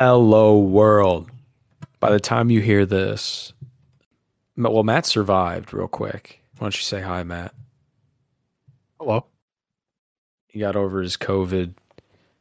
Hello, 0.00 0.56
world. 0.56 1.30
By 1.98 2.10
the 2.10 2.18
time 2.18 2.48
you 2.48 2.62
hear 2.62 2.86
this, 2.86 3.52
well, 4.56 4.82
Matt 4.82 5.04
survived 5.04 5.74
real 5.74 5.88
quick. 5.88 6.42
Why 6.56 6.64
don't 6.64 6.74
you 6.74 6.82
say 6.84 7.02
hi, 7.02 7.22
Matt? 7.22 7.52
Hello. 8.98 9.26
He 10.48 10.58
got 10.58 10.74
over 10.74 11.02
his 11.02 11.18
COVID, 11.18 11.74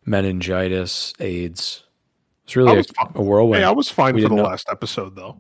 meningitis, 0.06 1.14
AIDS. 1.20 1.84
It's 2.46 2.56
really 2.56 2.80
a, 2.80 2.84
a, 3.16 3.22
whirlwind. 3.22 3.62
Hey, 3.62 3.68
I 3.68 3.72
was 3.72 3.90
fine 3.90 4.16
We 4.16 4.22
for 4.22 4.30
the 4.30 4.36
know- 4.36 4.44
last 4.44 4.70
episode, 4.70 5.18
though. 5.18 5.38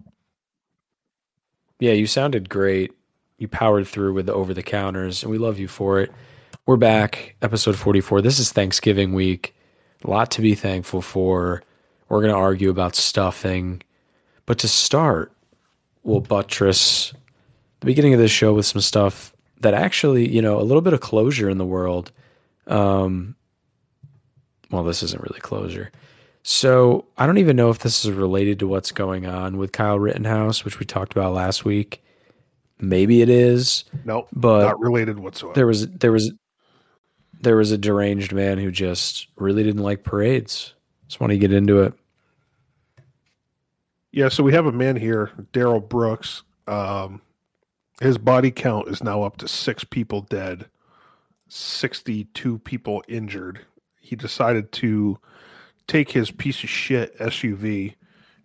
Yeah, 1.79 1.93
you 1.93 2.05
sounded 2.05 2.49
great. 2.49 2.91
You 3.37 3.47
powered 3.47 3.87
through 3.87 4.11
with 4.11 4.25
the 4.25 4.33
over 4.33 4.53
the 4.53 4.61
counters, 4.61 5.23
and 5.23 5.31
we 5.31 5.37
love 5.37 5.57
you 5.57 5.69
for 5.69 6.01
it. 6.01 6.11
We're 6.65 6.75
back, 6.75 7.37
episode 7.41 7.77
44. 7.77 8.21
This 8.21 8.39
is 8.39 8.51
Thanksgiving 8.51 9.13
week. 9.13 9.55
A 10.03 10.09
lot 10.09 10.31
to 10.31 10.41
be 10.41 10.53
thankful 10.53 11.01
for. 11.01 11.63
We're 12.09 12.21
going 12.21 12.33
to 12.33 12.37
argue 12.39 12.69
about 12.69 12.95
stuffing. 12.95 13.81
But 14.45 14.57
to 14.59 14.67
start, 14.67 15.31
we'll 16.03 16.21
buttress 16.21 17.13
the 17.79 17.85
beginning 17.85 18.13
of 18.13 18.19
this 18.19 18.31
show 18.31 18.53
with 18.53 18.65
some 18.65 18.81
stuff 18.81 19.33
that 19.61 19.73
actually, 19.73 20.27
you 20.27 20.41
know, 20.41 20.59
a 20.59 20.63
little 20.63 20.81
bit 20.81 20.93
of 20.93 21.01
closure 21.01 21.49
in 21.49 21.57
the 21.57 21.65
world. 21.65 22.11
Um, 22.67 23.35
well, 24.71 24.83
this 24.83 25.03
isn't 25.03 25.21
really 25.21 25.39
closure. 25.39 25.91
So 26.43 27.05
I 27.17 27.25
don't 27.25 27.37
even 27.37 27.55
know 27.55 27.69
if 27.69 27.79
this 27.79 28.05
is 28.05 28.11
related 28.11 28.59
to 28.59 28.67
what's 28.67 28.91
going 28.91 29.25
on 29.25 29.57
with 29.57 29.71
Kyle 29.71 29.99
Rittenhouse, 29.99 30.63
which 30.65 30.79
we 30.79 30.85
talked 30.85 31.11
about 31.11 31.33
last 31.33 31.65
week. 31.65 32.03
Maybe 32.79 33.21
it 33.21 33.29
is, 33.29 33.83
Nope. 34.05 34.29
but 34.33 34.63
not 34.63 34.79
related 34.79 35.19
whatsoever. 35.19 35.53
there 35.53 35.67
was 35.67 35.87
there 35.89 36.13
was 36.13 36.31
there 37.41 37.57
was 37.57 37.71
a 37.71 37.77
deranged 37.77 38.31
man 38.31 38.57
who 38.57 38.71
just 38.71 39.27
really 39.35 39.63
didn't 39.63 39.83
like 39.83 40.03
parades. 40.03 40.73
Just 41.09 41.19
want 41.19 41.31
to 41.31 41.39
get 41.39 41.51
into 41.51 41.81
it. 41.81 41.93
Yeah, 44.11 44.29
so 44.29 44.43
we 44.43 44.53
have 44.53 44.67
a 44.67 44.71
man 44.71 44.95
here, 44.95 45.31
Darrell 45.53 45.79
Brooks. 45.79 46.43
Um, 46.67 47.21
his 47.99 48.19
body 48.19 48.51
count 48.51 48.87
is 48.87 49.03
now 49.03 49.23
up 49.23 49.37
to 49.37 49.47
six 49.47 49.83
people 49.83 50.21
dead, 50.21 50.67
62 51.47 52.59
people 52.59 53.03
injured. 53.07 53.61
He 53.99 54.15
decided 54.15 54.71
to 54.73 55.17
take 55.87 56.11
his 56.11 56.29
piece 56.29 56.63
of 56.63 56.69
shit 56.69 57.17
SUV 57.17 57.95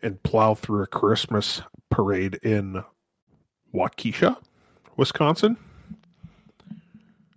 and 0.02 0.22
plow 0.22 0.54
through 0.54 0.82
a 0.82 0.86
Christmas 0.86 1.60
parade 1.90 2.36
in 2.42 2.82
Waukesha, 3.74 4.38
Wisconsin. 4.96 5.58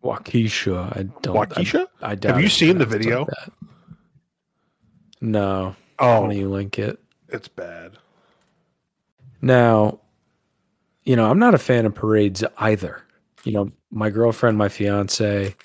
Waukesha, 0.02 0.97
I 0.97 1.03
don't. 1.22 1.36
Waukesha? 1.36 1.86
I, 2.02 2.12
I 2.12 2.16
doubt 2.16 2.36
Have 2.36 2.41
you 2.44 2.50
seen 2.50 2.78
the 2.78 2.86
video? 2.86 3.25
like. 3.25 3.50
No. 5.22 5.76
Oh, 6.00 6.22
don't 6.22 6.38
you 6.38 6.50
link 6.50 6.78
it? 6.78 7.00
it's 7.30 7.48
bad. 7.48 7.98
Now, 9.42 10.00
you 11.04 11.16
know, 11.16 11.30
I'm 11.30 11.40
not 11.40 11.54
a 11.54 11.59
fan 11.59 11.86
of 11.86 11.94
parades 11.94 12.44
either. 12.58 13.02
You 13.44 13.52
know, 13.52 13.72
my 13.92 14.09
girlfriend, 14.09 14.58
my 14.58 14.70
fiance, 14.70 15.56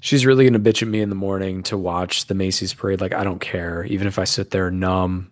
she's 0.00 0.26
really 0.26 0.48
going 0.48 0.60
to 0.60 0.72
bitch 0.72 0.82
at 0.82 0.88
me 0.88 1.00
in 1.00 1.08
the 1.08 1.14
morning 1.14 1.62
to 1.64 1.76
watch 1.76 2.26
the 2.26 2.34
Macy's 2.34 2.74
parade. 2.74 3.00
Like, 3.00 3.12
I 3.12 3.24
don't 3.24 3.40
care. 3.40 3.84
Even 3.84 4.06
if 4.06 4.18
I 4.18 4.24
sit 4.24 4.50
there 4.50 4.70
numb, 4.70 5.30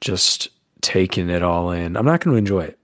just 0.00 0.48
taking 0.80 1.28
it 1.28 1.42
all 1.42 1.70
in, 1.70 1.96
I'm 1.96 2.06
not 2.06 2.20
going 2.20 2.34
to 2.34 2.38
enjoy 2.38 2.64
it. 2.64 2.78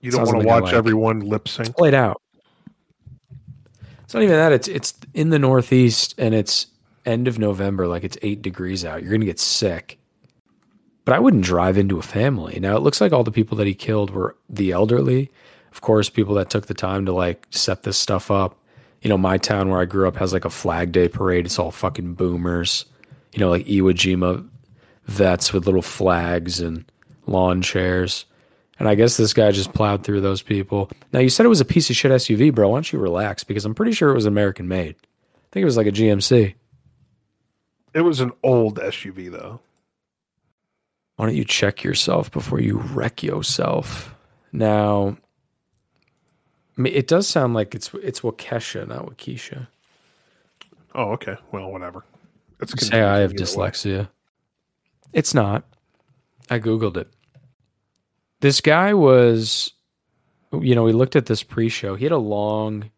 You 0.00 0.12
don't 0.12 0.24
want 0.24 0.40
to 0.40 0.46
watch 0.46 0.64
like. 0.64 0.74
everyone 0.74 1.20
lip 1.20 1.48
sync. 1.48 1.76
Played 1.76 1.94
out. 1.94 2.22
It's 4.04 4.14
not 4.14 4.22
even 4.22 4.36
that. 4.36 4.52
It's 4.52 4.68
it's 4.68 4.94
in 5.14 5.30
the 5.30 5.38
Northeast 5.38 6.14
and 6.16 6.32
it's 6.32 6.68
end 7.06 7.28
of 7.28 7.38
November. 7.38 7.86
Like 7.86 8.04
it's 8.04 8.18
eight 8.22 8.42
degrees 8.42 8.84
out. 8.84 9.02
You're 9.02 9.12
gonna 9.12 9.24
get 9.24 9.40
sick. 9.40 9.98
But 11.04 11.14
I 11.14 11.20
wouldn't 11.20 11.44
drive 11.44 11.78
into 11.78 11.98
a 11.98 12.02
family. 12.02 12.58
Now 12.60 12.76
it 12.76 12.82
looks 12.82 13.00
like 13.00 13.12
all 13.12 13.24
the 13.24 13.30
people 13.30 13.56
that 13.58 13.66
he 13.66 13.74
killed 13.74 14.10
were 14.10 14.36
the 14.48 14.72
elderly. 14.72 15.30
Of 15.70 15.80
course, 15.80 16.08
people 16.08 16.34
that 16.34 16.50
took 16.50 16.66
the 16.66 16.74
time 16.74 17.06
to 17.06 17.12
like 17.12 17.46
set 17.50 17.84
this 17.84 17.96
stuff 17.96 18.30
up. 18.30 18.58
You 19.02 19.08
know, 19.08 19.18
my 19.18 19.38
town 19.38 19.68
where 19.68 19.80
I 19.80 19.84
grew 19.84 20.08
up 20.08 20.16
has 20.16 20.32
like 20.32 20.44
a 20.44 20.50
Flag 20.50 20.90
Day 20.90 21.08
parade. 21.08 21.46
It's 21.46 21.58
all 21.58 21.70
fucking 21.70 22.14
boomers. 22.14 22.86
You 23.32 23.40
know, 23.40 23.50
like 23.50 23.66
Iwo 23.66 23.92
Jima 23.92 24.48
vets 25.04 25.52
with 25.52 25.66
little 25.66 25.82
flags 25.82 26.60
and 26.60 26.84
lawn 27.26 27.62
chairs. 27.62 28.24
And 28.78 28.88
I 28.88 28.94
guess 28.94 29.16
this 29.16 29.32
guy 29.32 29.50
just 29.52 29.72
plowed 29.72 30.04
through 30.04 30.20
those 30.20 30.42
people. 30.42 30.90
Now 31.12 31.20
you 31.20 31.28
said 31.28 31.46
it 31.46 31.50
was 31.50 31.60
a 31.60 31.64
piece 31.64 31.88
of 31.88 31.96
shit 31.96 32.10
SUV, 32.10 32.54
bro. 32.54 32.68
Why 32.68 32.76
don't 32.76 32.92
you 32.92 32.98
relax? 32.98 33.44
Because 33.44 33.64
I'm 33.64 33.74
pretty 33.74 33.92
sure 33.92 34.10
it 34.10 34.14
was 34.14 34.26
American 34.26 34.68
made. 34.68 34.96
I 34.96 35.48
think 35.52 35.62
it 35.62 35.66
was 35.66 35.76
like 35.76 35.86
a 35.86 35.92
GMC. 35.92 36.54
It 37.96 38.02
was 38.02 38.20
an 38.20 38.32
old 38.42 38.78
SUV 38.78 39.32
though. 39.32 39.58
Why 41.16 41.24
don't 41.24 41.34
you 41.34 41.46
check 41.46 41.82
yourself 41.82 42.30
before 42.30 42.60
you 42.60 42.76
wreck 42.76 43.22
yourself? 43.22 44.14
Now, 44.52 45.16
I 46.76 46.80
mean, 46.82 46.92
it 46.92 47.08
does 47.08 47.26
sound 47.26 47.54
like 47.54 47.74
it's 47.74 47.94
it's 47.94 48.20
Waukesha, 48.20 48.86
not 48.86 49.06
Waukesha. 49.06 49.66
Oh, 50.94 51.12
okay. 51.12 51.36
Well, 51.52 51.72
whatever. 51.72 52.04
It's 52.60 52.86
say 52.86 53.00
I 53.00 53.20
have 53.20 53.32
either 53.32 53.44
way. 53.44 53.70
dyslexia. 53.70 54.08
It's 55.14 55.32
not. 55.32 55.64
I 56.50 56.58
googled 56.58 56.98
it. 56.98 57.08
This 58.40 58.60
guy 58.60 58.92
was, 58.92 59.72
you 60.52 60.74
know, 60.74 60.82
we 60.82 60.92
looked 60.92 61.16
at 61.16 61.24
this 61.24 61.42
pre-show. 61.42 61.94
He 61.94 62.04
had 62.04 62.12
a 62.12 62.18
long, 62.18 62.90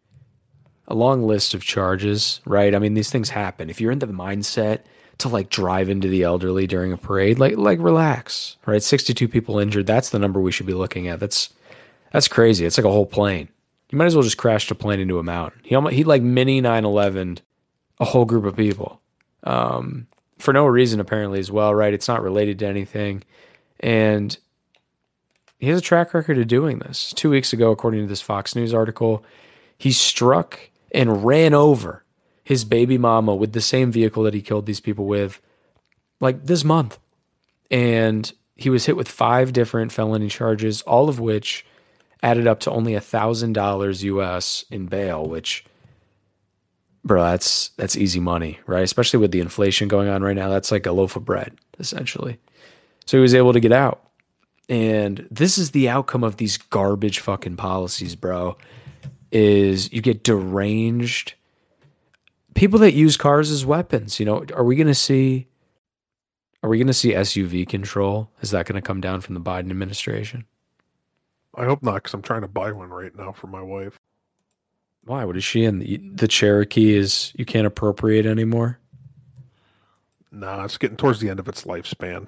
a 0.89 0.95
long 0.95 1.23
list 1.23 1.53
of 1.53 1.63
charges. 1.63 2.41
Right? 2.45 2.75
I 2.75 2.79
mean, 2.79 2.93
these 2.93 3.09
things 3.11 3.29
happen. 3.29 3.69
If 3.69 3.79
you're 3.79 3.91
in 3.91 3.99
the 3.99 4.07
mindset 4.07 4.79
to 5.19 5.29
like 5.29 5.49
drive 5.49 5.89
into 5.89 6.07
the 6.07 6.23
elderly 6.23 6.67
during 6.67 6.91
a 6.91 6.97
parade, 6.97 7.39
like 7.39 7.57
like 7.57 7.79
relax. 7.79 8.57
Right? 8.65 8.83
Sixty-two 8.83 9.27
people 9.27 9.59
injured. 9.59 9.87
That's 9.87 10.09
the 10.09 10.19
number 10.19 10.41
we 10.41 10.51
should 10.51 10.65
be 10.65 10.73
looking 10.73 11.07
at. 11.07 11.19
That's 11.19 11.49
that's 12.11 12.27
crazy. 12.27 12.65
It's 12.65 12.77
like 12.77 12.85
a 12.85 12.91
whole 12.91 13.05
plane. 13.05 13.49
You 13.91 13.97
might 13.97 14.05
as 14.05 14.15
well 14.15 14.23
just 14.23 14.37
crash 14.37 14.67
the 14.67 14.75
plane 14.75 14.99
into 14.99 15.19
a 15.19 15.23
mountain. 15.23 15.61
He 15.63 15.75
almost, 15.75 15.95
he 15.95 16.03
like 16.03 16.21
mini 16.21 16.61
9/11 16.61 17.39
a 17.99 18.05
whole 18.05 18.25
group 18.25 18.45
of 18.45 18.55
people 18.55 19.01
um, 19.43 20.07
for 20.37 20.53
no 20.53 20.65
reason 20.65 20.99
apparently 20.99 21.39
as 21.39 21.51
well, 21.51 21.73
right? 21.75 21.93
It's 21.93 22.07
not 22.07 22.21
related 22.21 22.59
to 22.59 22.67
anything, 22.67 23.23
and 23.79 24.37
he 25.59 25.67
has 25.67 25.79
a 25.79 25.81
track 25.81 26.13
record 26.13 26.37
of 26.37 26.47
doing 26.47 26.79
this. 26.79 27.13
Two 27.13 27.29
weeks 27.29 27.51
ago, 27.51 27.71
according 27.71 28.01
to 28.01 28.07
this 28.07 28.21
Fox 28.21 28.55
News 28.55 28.73
article, 28.73 29.23
he 29.77 29.91
struck 29.91 30.59
and 30.91 31.23
ran 31.23 31.53
over 31.53 32.03
his 32.43 32.65
baby 32.65 32.97
mama 32.97 33.35
with 33.35 33.53
the 33.53 33.61
same 33.61 33.91
vehicle 33.91 34.23
that 34.23 34.33
he 34.33 34.41
killed 34.41 34.65
these 34.65 34.79
people 34.79 35.05
with, 35.05 35.41
like 36.19 36.45
this 36.45 36.63
month, 36.63 36.99
and 37.69 38.31
he 38.55 38.69
was 38.69 38.85
hit 38.85 38.97
with 38.97 39.07
five 39.07 39.53
different 39.53 39.91
felony 39.91 40.29
charges, 40.29 40.81
all 40.83 41.09
of 41.09 41.19
which 41.19 41.65
added 42.21 42.47
up 42.47 42.59
to 42.59 42.71
only 42.71 42.95
a 42.95 43.01
thousand 43.01 43.53
dollars 43.53 44.03
US 44.03 44.65
in 44.69 44.87
bail, 44.87 45.25
which 45.25 45.63
bro, 47.03 47.23
that's 47.23 47.69
that's 47.69 47.97
easy 47.97 48.19
money, 48.19 48.59
right? 48.65 48.83
Especially 48.83 49.19
with 49.19 49.31
the 49.31 49.39
inflation 49.39 49.87
going 49.87 50.09
on 50.09 50.21
right 50.21 50.35
now, 50.35 50.49
that's 50.49 50.71
like 50.71 50.85
a 50.85 50.91
loaf 50.91 51.15
of 51.15 51.25
bread, 51.25 51.57
essentially. 51.79 52.37
So 53.05 53.17
he 53.17 53.21
was 53.21 53.33
able 53.33 53.53
to 53.53 53.59
get 53.59 53.71
out. 53.71 54.03
And 54.67 55.27
this 55.31 55.57
is 55.57 55.71
the 55.71 55.89
outcome 55.89 56.23
of 56.23 56.37
these 56.37 56.57
garbage 56.57 57.19
fucking 57.19 57.55
policies, 57.55 58.15
bro. 58.15 58.55
Is 59.31 59.91
you 59.93 60.01
get 60.01 60.23
deranged 60.23 61.35
people 62.59 62.79
that 62.79 62.93
use 62.93 63.15
cars 63.15 63.51
as 63.51 63.65
weapons. 63.65 64.19
You 64.19 64.25
know, 64.25 64.43
are 64.53 64.65
we 64.65 64.75
going 64.75 64.87
to 64.87 64.95
see 64.95 65.47
are 66.61 66.69
we 66.69 66.77
going 66.77 66.87
to 66.87 66.93
see 66.93 67.13
SUV 67.13 67.67
control? 67.67 68.29
Is 68.41 68.51
that 68.51 68.65
going 68.65 68.75
to 68.75 68.85
come 68.85 68.99
down 68.99 69.21
from 69.21 69.33
the 69.33 69.41
Biden 69.41 69.71
administration? 69.71 70.45
I 71.55 71.63
hope 71.63 71.81
not, 71.81 71.95
because 71.95 72.13
I'm 72.13 72.21
trying 72.21 72.41
to 72.41 72.49
buy 72.49 72.73
one 72.73 72.89
right 72.89 73.15
now 73.17 73.31
for 73.31 73.47
my 73.47 73.61
wife. 73.61 73.97
Why? 75.05 75.23
What 75.23 75.37
is 75.37 75.43
she 75.45 75.63
in? 75.63 75.79
The, 75.79 75.97
the 76.15 76.27
Cherokee 76.27 76.95
is 76.95 77.31
you 77.35 77.45
can't 77.45 77.65
appropriate 77.65 78.25
anymore. 78.25 78.77
Nah, 80.31 80.65
it's 80.65 80.77
getting 80.77 80.97
towards 80.97 81.21
the 81.21 81.29
end 81.29 81.39
of 81.39 81.47
its 81.47 81.63
lifespan. 81.63 82.27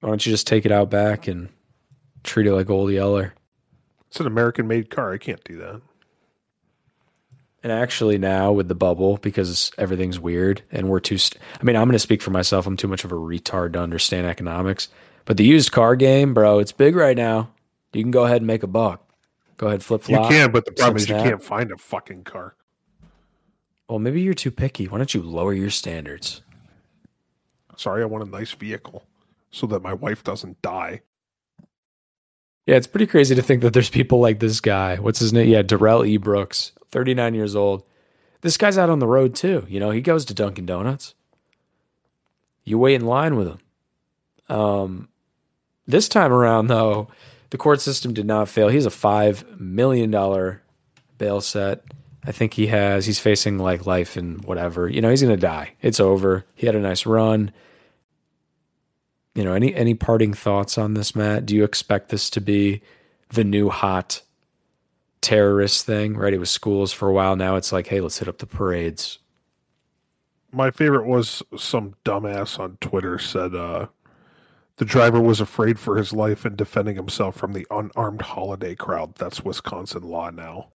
Why 0.00 0.08
don't 0.08 0.26
you 0.26 0.32
just 0.32 0.48
take 0.48 0.66
it 0.66 0.72
out 0.72 0.90
back 0.90 1.28
and 1.28 1.48
treat 2.24 2.48
it 2.48 2.52
like 2.52 2.68
old 2.68 2.90
Yeller? 2.90 3.32
It's 4.16 4.20
an 4.22 4.26
American-made 4.26 4.88
car. 4.88 5.12
I 5.12 5.18
can't 5.18 5.44
do 5.44 5.58
that. 5.58 5.82
And 7.62 7.70
actually, 7.70 8.16
now 8.16 8.50
with 8.50 8.66
the 8.66 8.74
bubble, 8.74 9.18
because 9.18 9.70
everything's 9.76 10.18
weird 10.18 10.62
and 10.72 10.88
we're 10.88 11.00
too. 11.00 11.18
St- 11.18 11.38
I 11.60 11.62
mean, 11.62 11.76
I'm 11.76 11.84
going 11.84 11.92
to 11.92 11.98
speak 11.98 12.22
for 12.22 12.30
myself. 12.30 12.66
I'm 12.66 12.78
too 12.78 12.88
much 12.88 13.04
of 13.04 13.12
a 13.12 13.14
retard 13.14 13.74
to 13.74 13.78
understand 13.78 14.26
economics. 14.26 14.88
But 15.26 15.36
the 15.36 15.44
used 15.44 15.70
car 15.70 15.96
game, 15.96 16.32
bro, 16.32 16.60
it's 16.60 16.72
big 16.72 16.96
right 16.96 17.14
now. 17.14 17.50
You 17.92 18.02
can 18.02 18.10
go 18.10 18.24
ahead 18.24 18.38
and 18.38 18.46
make 18.46 18.62
a 18.62 18.66
buck. 18.66 19.06
Go 19.58 19.66
ahead, 19.66 19.82
flip 19.82 20.04
flop. 20.04 20.30
You 20.30 20.38
can, 20.38 20.50
but 20.50 20.64
the 20.64 20.72
problem 20.72 20.96
is 20.96 21.10
you 21.10 21.16
can't 21.16 21.42
find 21.42 21.70
a 21.70 21.76
fucking 21.76 22.24
car. 22.24 22.54
Well, 23.86 23.98
maybe 23.98 24.22
you're 24.22 24.32
too 24.32 24.50
picky. 24.50 24.88
Why 24.88 24.96
don't 24.96 25.12
you 25.12 25.20
lower 25.20 25.52
your 25.52 25.68
standards? 25.68 26.40
Sorry, 27.76 28.02
I 28.02 28.06
want 28.06 28.26
a 28.26 28.30
nice 28.30 28.52
vehicle 28.52 29.04
so 29.50 29.66
that 29.66 29.82
my 29.82 29.92
wife 29.92 30.24
doesn't 30.24 30.62
die. 30.62 31.02
Yeah, 32.66 32.74
it's 32.76 32.88
pretty 32.88 33.06
crazy 33.06 33.34
to 33.34 33.42
think 33.42 33.62
that 33.62 33.72
there's 33.72 33.90
people 33.90 34.18
like 34.20 34.40
this 34.40 34.60
guy. 34.60 34.96
What's 34.96 35.20
his 35.20 35.32
name? 35.32 35.48
Yeah, 35.48 35.62
Darrell 35.62 36.04
E. 36.04 36.16
Brooks, 36.16 36.72
39 36.90 37.34
years 37.34 37.54
old. 37.54 37.84
This 38.40 38.56
guy's 38.56 38.76
out 38.76 38.90
on 38.90 38.98
the 38.98 39.06
road 39.06 39.34
too. 39.34 39.64
You 39.68 39.80
know, 39.80 39.90
he 39.90 40.00
goes 40.00 40.24
to 40.26 40.34
Dunkin' 40.34 40.66
Donuts. 40.66 41.14
You 42.64 42.78
wait 42.78 42.96
in 42.96 43.06
line 43.06 43.36
with 43.36 43.48
him. 43.48 43.58
Um, 44.48 45.08
this 45.86 46.08
time 46.08 46.32
around, 46.32 46.66
though, 46.66 47.08
the 47.50 47.56
court 47.56 47.80
system 47.80 48.12
did 48.12 48.26
not 48.26 48.48
fail. 48.48 48.68
He's 48.68 48.86
a 48.86 48.90
$5 48.90 49.60
million 49.60 50.10
bail 51.18 51.40
set. 51.40 51.84
I 52.24 52.32
think 52.32 52.54
he 52.54 52.66
has. 52.66 53.06
He's 53.06 53.20
facing 53.20 53.58
like 53.58 53.86
life 53.86 54.16
and 54.16 54.44
whatever. 54.44 54.88
You 54.88 55.00
know, 55.00 55.10
he's 55.10 55.22
going 55.22 55.34
to 55.34 55.40
die. 55.40 55.74
It's 55.80 56.00
over. 56.00 56.44
He 56.56 56.66
had 56.66 56.74
a 56.74 56.80
nice 56.80 57.06
run. 57.06 57.52
You 59.36 59.44
know, 59.44 59.52
any 59.52 59.74
any 59.74 59.92
parting 59.92 60.32
thoughts 60.32 60.78
on 60.78 60.94
this, 60.94 61.14
Matt? 61.14 61.44
Do 61.44 61.54
you 61.54 61.62
expect 61.62 62.08
this 62.08 62.30
to 62.30 62.40
be 62.40 62.80
the 63.28 63.44
new 63.44 63.68
hot 63.68 64.22
terrorist 65.20 65.84
thing? 65.84 66.16
Right? 66.16 66.32
It 66.32 66.38
was 66.38 66.50
schools 66.50 66.90
for 66.90 67.06
a 67.08 67.12
while. 67.12 67.36
Now 67.36 67.56
it's 67.56 67.70
like, 67.70 67.88
hey, 67.88 68.00
let's 68.00 68.18
hit 68.18 68.28
up 68.28 68.38
the 68.38 68.46
parades. 68.46 69.18
My 70.52 70.70
favorite 70.70 71.06
was 71.06 71.42
some 71.54 71.96
dumbass 72.02 72.58
on 72.58 72.78
Twitter 72.80 73.18
said 73.18 73.54
uh, 73.54 73.88
the 74.76 74.86
driver 74.86 75.20
was 75.20 75.38
afraid 75.38 75.78
for 75.78 75.98
his 75.98 76.14
life 76.14 76.46
and 76.46 76.56
defending 76.56 76.96
himself 76.96 77.36
from 77.36 77.52
the 77.52 77.66
unarmed 77.70 78.22
holiday 78.22 78.74
crowd. 78.74 79.16
That's 79.16 79.44
Wisconsin 79.44 80.02
law 80.02 80.30
now. 80.30 80.68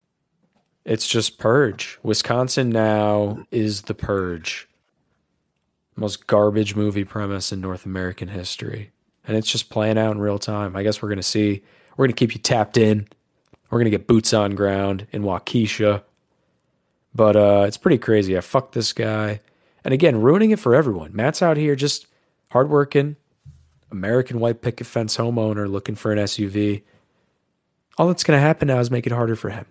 It's 0.85 1.07
just 1.07 1.39
purge. 1.39 1.99
Wisconsin 2.03 2.69
now 2.69 3.47
is 3.51 3.83
the 3.83 3.95
purge. 3.95 4.69
Most 5.97 6.27
garbage 6.27 6.75
movie 6.75 7.05
premise 7.05 7.53
in 7.53 7.61
North 7.61 7.85
American 7.85 8.29
history. 8.29 8.91
And 9.27 9.37
it's 9.37 9.51
just 9.51 9.71
playing 9.71 9.99
out 9.99 10.13
in 10.13 10.19
real 10.19 10.39
time. 10.39 10.77
I 10.77 10.83
guess 10.83 11.03
we're 11.03 11.09
going 11.09 11.19
to 11.19 11.23
see, 11.23 11.63
we're 11.97 12.07
going 12.07 12.15
to 12.15 12.19
keep 12.19 12.35
you 12.35 12.41
tapped 12.41 12.77
in. 12.77 13.07
We're 13.71 13.79
going 13.79 13.91
to 13.91 13.97
get 13.97 14.07
boots 14.07 14.33
on 14.33 14.55
ground 14.55 15.07
in 15.13 15.23
Waukesha. 15.23 16.03
But 17.15 17.37
uh, 17.37 17.65
it's 17.67 17.77
pretty 17.77 17.99
crazy. 17.99 18.37
I 18.37 18.41
fucked 18.41 18.73
this 18.73 18.93
guy. 18.93 19.41
And 19.85 19.95
again, 19.95 20.21
ruining 20.21 20.51
it 20.51 20.59
for 20.59 20.75
everyone. 20.75 21.15
Matt's 21.15 21.43
out 21.43 21.57
here 21.57 21.77
just 21.77 22.07
hardworking, 22.51 23.17
American 23.91 24.41
white 24.41 24.63
picket 24.63 24.87
fence 24.87 25.17
homeowner 25.17 25.69
looking 25.71 25.95
for 25.95 26.13
an 26.13 26.19
SUV. 26.19 26.83
All 27.99 28.09
that's 28.09 28.25
going 28.25 28.37
to 28.37 28.41
happen 28.41 28.69
now 28.69 28.79
is 28.79 28.91
make 28.91 29.07
it 29.07 29.13
harder 29.13 29.37
for 29.37 29.51
him. 29.51 29.67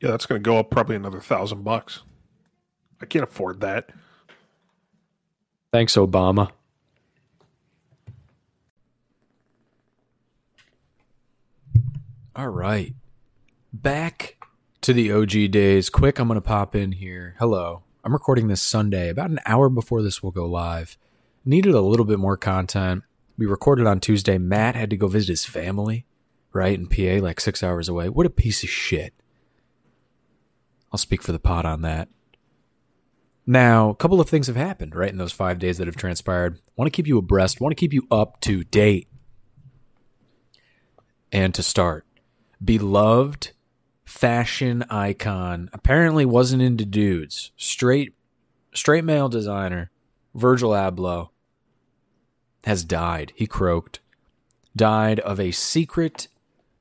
Yeah, 0.00 0.10
that's 0.10 0.26
going 0.26 0.42
to 0.42 0.44
go 0.44 0.58
up 0.58 0.70
probably 0.70 0.96
another 0.96 1.20
thousand 1.20 1.62
bucks. 1.62 2.00
I 3.00 3.06
can't 3.06 3.24
afford 3.24 3.60
that. 3.60 3.90
Thanks, 5.72 5.94
Obama. 5.94 6.50
All 12.34 12.48
right. 12.48 12.94
Back 13.72 14.36
to 14.80 14.92
the 14.92 15.12
OG 15.12 15.52
days. 15.52 15.88
Quick, 15.88 16.18
I'm 16.18 16.26
going 16.26 16.36
to 16.36 16.40
pop 16.40 16.74
in 16.74 16.92
here. 16.92 17.36
Hello. 17.38 17.82
I'm 18.02 18.12
recording 18.12 18.48
this 18.48 18.62
Sunday, 18.62 19.10
about 19.10 19.30
an 19.30 19.38
hour 19.46 19.68
before 19.68 20.02
this 20.02 20.22
will 20.22 20.30
go 20.32 20.46
live. 20.46 20.96
Needed 21.44 21.74
a 21.74 21.80
little 21.80 22.06
bit 22.06 22.18
more 22.18 22.36
content. 22.36 23.04
We 23.38 23.46
recorded 23.46 23.86
on 23.86 24.00
Tuesday. 24.00 24.38
Matt 24.38 24.74
had 24.74 24.90
to 24.90 24.96
go 24.96 25.06
visit 25.06 25.28
his 25.32 25.44
family, 25.44 26.04
right, 26.52 26.78
in 26.78 26.88
PA, 26.88 27.24
like 27.24 27.40
six 27.40 27.62
hours 27.62 27.88
away. 27.88 28.08
What 28.08 28.26
a 28.26 28.30
piece 28.30 28.64
of 28.64 28.68
shit. 28.70 29.14
I'll 30.92 30.98
speak 30.98 31.22
for 31.22 31.32
the 31.32 31.38
pot 31.38 31.64
on 31.64 31.82
that. 31.82 32.08
Now, 33.46 33.90
a 33.90 33.94
couple 33.94 34.20
of 34.20 34.28
things 34.28 34.46
have 34.46 34.56
happened, 34.56 34.94
right, 34.94 35.10
in 35.10 35.18
those 35.18 35.32
five 35.32 35.58
days 35.58 35.78
that 35.78 35.86
have 35.86 35.96
transpired. 35.96 36.60
Want 36.76 36.86
to 36.86 36.96
keep 36.96 37.06
you 37.06 37.18
abreast, 37.18 37.60
want 37.60 37.72
to 37.72 37.80
keep 37.80 37.92
you 37.92 38.06
up 38.10 38.40
to 38.42 38.64
date. 38.64 39.08
And 41.32 41.54
to 41.54 41.62
start, 41.62 42.06
beloved 42.62 43.52
fashion 44.04 44.84
icon 44.90 45.70
apparently 45.72 46.24
wasn't 46.24 46.62
into 46.62 46.84
dudes. 46.84 47.52
Straight, 47.56 48.14
straight 48.74 49.04
male 49.04 49.28
designer 49.28 49.90
Virgil 50.34 50.70
Abloh 50.70 51.30
has 52.64 52.84
died. 52.84 53.32
He 53.36 53.46
croaked. 53.46 54.00
Died 54.76 55.20
of 55.20 55.40
a 55.40 55.50
secret 55.50 56.28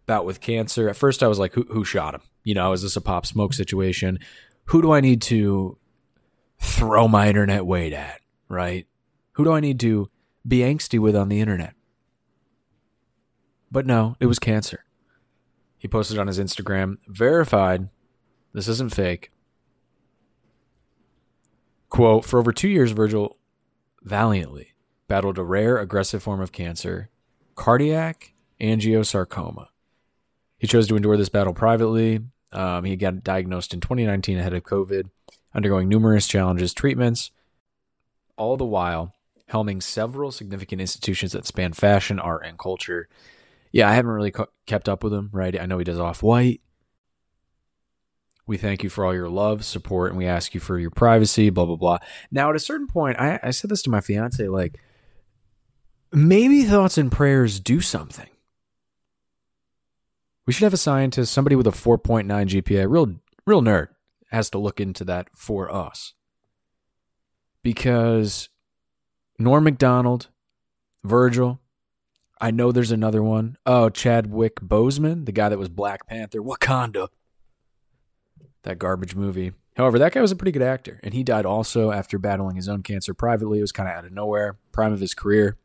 bout 0.06 0.26
with 0.26 0.42
cancer. 0.42 0.90
At 0.90 0.98
first, 0.98 1.24
I 1.24 1.28
was 1.28 1.40
like, 1.40 1.54
who, 1.54 1.64
who 1.70 1.84
shot 1.84 2.16
him? 2.16 2.22
You 2.44 2.56
know, 2.56 2.74
is 2.74 2.82
this 2.82 2.96
a 2.96 3.02
pop 3.02 3.26
smoke 3.26 3.54
situation? 3.54 4.20
Who 4.66 4.82
do 4.82 4.92
I 4.92 5.02
need 5.02 5.22
to 5.24 5.78
throw 6.60 7.08
my 7.08 7.28
internet 7.28 7.66
weight 7.66 7.94
at, 7.94 8.22
right? 8.48 8.88
Who 9.34 9.44
do 9.44 9.54
I 9.54 9.60
need 9.60 9.80
to 9.82 10.10
be 10.48 10.60
angsty 10.60 11.00
with 11.00 11.16
on 11.16 11.30
the 11.30 11.40
internet? 11.40 11.74
But 13.72 13.86
no, 13.86 14.16
it 14.20 14.26
was 14.26 14.40
cancer. 14.40 14.86
He 15.78 15.88
posted 15.88 16.18
on 16.18 16.28
his 16.28 16.40
Instagram, 16.40 16.98
verified, 17.08 17.90
this 18.54 18.68
isn't 18.68 18.94
fake. 18.94 19.32
Quote, 21.90 22.26
for 22.26 22.40
over 22.40 22.52
two 22.52 22.68
years, 22.68 22.92
Virgil 22.92 23.38
valiantly 24.04 24.74
battled 25.08 25.38
a 25.38 25.44
rare 25.44 25.78
aggressive 25.78 26.22
form 26.22 26.42
of 26.42 26.52
cancer, 26.52 27.10
cardiac 27.56 28.34
angiosarcoma. 28.60 29.68
He 30.58 30.68
chose 30.68 30.88
to 30.88 30.96
endure 30.96 31.18
this 31.18 31.30
battle 31.30 31.54
privately. 31.54 32.20
Um, 32.52 32.84
he 32.84 32.96
got 32.96 33.24
diagnosed 33.24 33.74
in 33.74 33.80
2019 33.80 34.40
ahead 34.40 34.54
of 34.54 34.64
COVID, 34.64 35.10
undergoing 35.54 35.88
numerous 35.88 36.28
challenges, 36.28 36.74
treatments, 36.74 37.32
all 38.38 38.58
the 38.58 38.66
while 38.66 39.14
helming 39.52 39.82
several 39.82 40.32
significant 40.32 40.80
institutions 40.82 41.32
that 41.32 41.46
span 41.46 41.74
fashion, 41.74 42.20
art, 42.20 42.46
and 42.46 42.58
culture. 42.58 43.08
Yeah, 43.72 43.90
I 43.90 43.94
haven't 43.94 44.12
really 44.12 44.34
kept 44.66 44.90
up 44.90 45.04
with 45.04 45.14
him, 45.14 45.30
right? 45.32 45.60
I 45.60 45.66
know 45.66 45.78
he 45.78 45.84
does 45.84 46.00
Off 46.00 46.24
White. 46.24 46.62
We 48.48 48.58
thank 48.58 48.84
you 48.84 48.90
for 48.90 49.06
all 49.06 49.14
your 49.14 49.30
love, 49.30 49.64
support, 49.64 50.10
and 50.10 50.18
we 50.18 50.26
ask 50.26 50.56
you 50.56 50.60
for 50.60 50.80
your 50.80 50.90
privacy, 50.90 51.52
blah, 51.52 51.66
blah, 51.66 51.76
blah. 51.76 52.00
Now, 52.32 52.50
at 52.50 52.56
a 52.56 52.60
certain 52.60 52.88
point, 52.88 53.20
I, 53.20 53.40
I 53.44 53.52
said 53.52 53.70
this 53.70 53.84
to 53.84 53.92
my 53.92 54.02
fiance, 54.02 54.48
like, 54.48 54.80
maybe 56.12 56.64
thoughts 56.64 56.98
and 56.98 57.12
prayers 57.12 57.60
do 57.60 57.80
something. 57.80 58.30
We 60.50 60.54
should 60.54 60.64
have 60.64 60.74
a 60.74 60.78
scientist, 60.78 61.32
somebody 61.32 61.56
with 61.56 61.68
a 61.68 61.72
4.9 61.72 62.26
GPA, 62.26 62.90
real 62.90 63.20
real 63.46 63.62
nerd, 63.62 63.90
has 64.32 64.50
to 64.50 64.58
look 64.58 64.80
into 64.82 65.04
that 65.04 65.28
for 65.36 65.72
us. 65.72 66.16
Because 67.62 68.50
Norm 69.38 69.66
Macdonald, 69.66 70.30
Virgil, 71.04 71.60
I 72.42 72.50
know 72.50 72.72
there's 72.72 72.90
another 72.90 73.22
one. 73.22 73.58
Oh, 73.68 73.90
Chadwick 73.90 74.56
Boseman, 74.56 75.28
the 75.28 75.32
guy 75.32 75.50
that 75.50 75.60
was 75.60 75.70
Black 75.70 76.08
Panther, 76.08 76.42
Wakanda. 76.42 77.10
That 78.64 78.80
garbage 78.80 79.14
movie. 79.14 79.52
However, 79.78 80.00
that 80.00 80.14
guy 80.14 80.22
was 80.22 80.32
a 80.32 80.36
pretty 80.36 80.54
good 80.54 80.64
actor, 80.64 81.00
and 81.04 81.14
he 81.14 81.24
died 81.24 81.46
also 81.46 81.92
after 81.92 82.18
battling 82.18 82.56
his 82.56 82.68
own 82.68 82.82
cancer 82.82 83.14
privately. 83.14 83.60
It 83.60 83.62
was 83.62 83.72
kind 83.72 83.88
of 83.88 83.96
out 83.96 84.06
of 84.06 84.14
nowhere, 84.14 84.58
prime 84.72 84.94
of 84.94 85.00
his 85.00 85.14
career. 85.14 85.60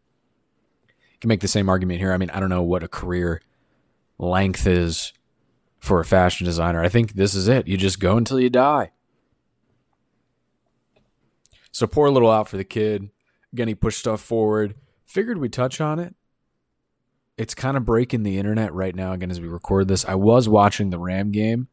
You 0.87 1.19
can 1.23 1.29
make 1.29 1.41
the 1.41 1.49
same 1.49 1.71
argument 1.71 2.01
here. 2.01 2.13
I 2.13 2.19
mean, 2.19 2.29
I 2.29 2.39
don't 2.39 2.51
know 2.51 2.63
what 2.63 2.83
a 2.83 2.89
career 2.89 3.41
length 4.19 4.67
is 4.67 5.13
for 5.79 6.01
a 6.01 6.05
fashion 6.05 6.45
designer. 6.45 6.83
I 6.83 6.89
think 6.89 7.13
this 7.13 7.35
is 7.35 7.49
it. 7.49 7.69
You 7.69 7.77
just 7.77 8.01
go 8.01 8.17
until 8.17 8.41
you 8.41 8.51
die. 8.51 8.93
So 11.71 11.87
poor 11.87 12.09
little 12.09 12.31
out 12.31 12.49
for 12.49 12.57
the 12.57 12.65
kid. 12.65 13.11
Again, 13.53 13.69
he 13.69 13.75
pushed 13.75 13.99
stuff 13.99 14.21
forward. 14.21 14.75
Figured 15.05 15.39
we'd 15.39 15.53
touch 15.53 15.81
on 15.81 15.99
it. 15.99 16.15
It's 17.37 17.55
kind 17.55 17.77
of 17.77 17.85
breaking 17.85 18.23
the 18.23 18.39
internet 18.39 18.73
right 18.73 18.95
now, 18.95 19.13
again, 19.13 19.31
as 19.31 19.41
we 19.41 19.49
record 19.49 19.89
this. 19.89 20.05
I 20.05 20.15
was 20.15 20.49
watching 20.49 20.91
the 20.91 21.01
Ram 21.01 21.33
game 21.33 21.69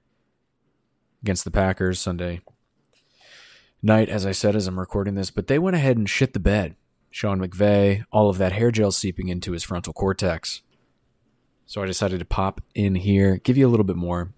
against 1.22 1.44
the 1.44 1.52
Packers 1.52 2.00
Sunday 2.00 2.42
night, 3.82 4.10
as 4.10 4.26
I 4.26 4.32
said, 4.32 4.56
as 4.56 4.68
I'm 4.68 4.80
recording 4.80 5.16
this, 5.16 5.32
but 5.32 5.48
they 5.48 5.60
went 5.60 5.76
ahead 5.76 5.98
and 5.98 6.10
shit 6.10 6.34
the 6.34 6.40
bed. 6.40 6.76
Sean 7.10 7.40
McVay, 7.40 8.04
all 8.12 8.30
of 8.30 8.38
that 8.38 8.54
hair 8.54 8.72
gel 8.72 8.92
seeping 8.92 9.28
into 9.28 9.52
his 9.52 9.64
frontal 9.64 9.94
cortex. 9.94 10.62
So 11.72 11.82
I 11.82 11.86
decided 11.86 12.20
to 12.20 12.26
pop 12.26 12.60
in 12.76 12.96
here, 12.96 13.38
give 13.38 13.56
you 13.56 13.66
a 13.66 13.72
little 13.72 13.86
bit 13.86 13.96
more. 13.96 14.34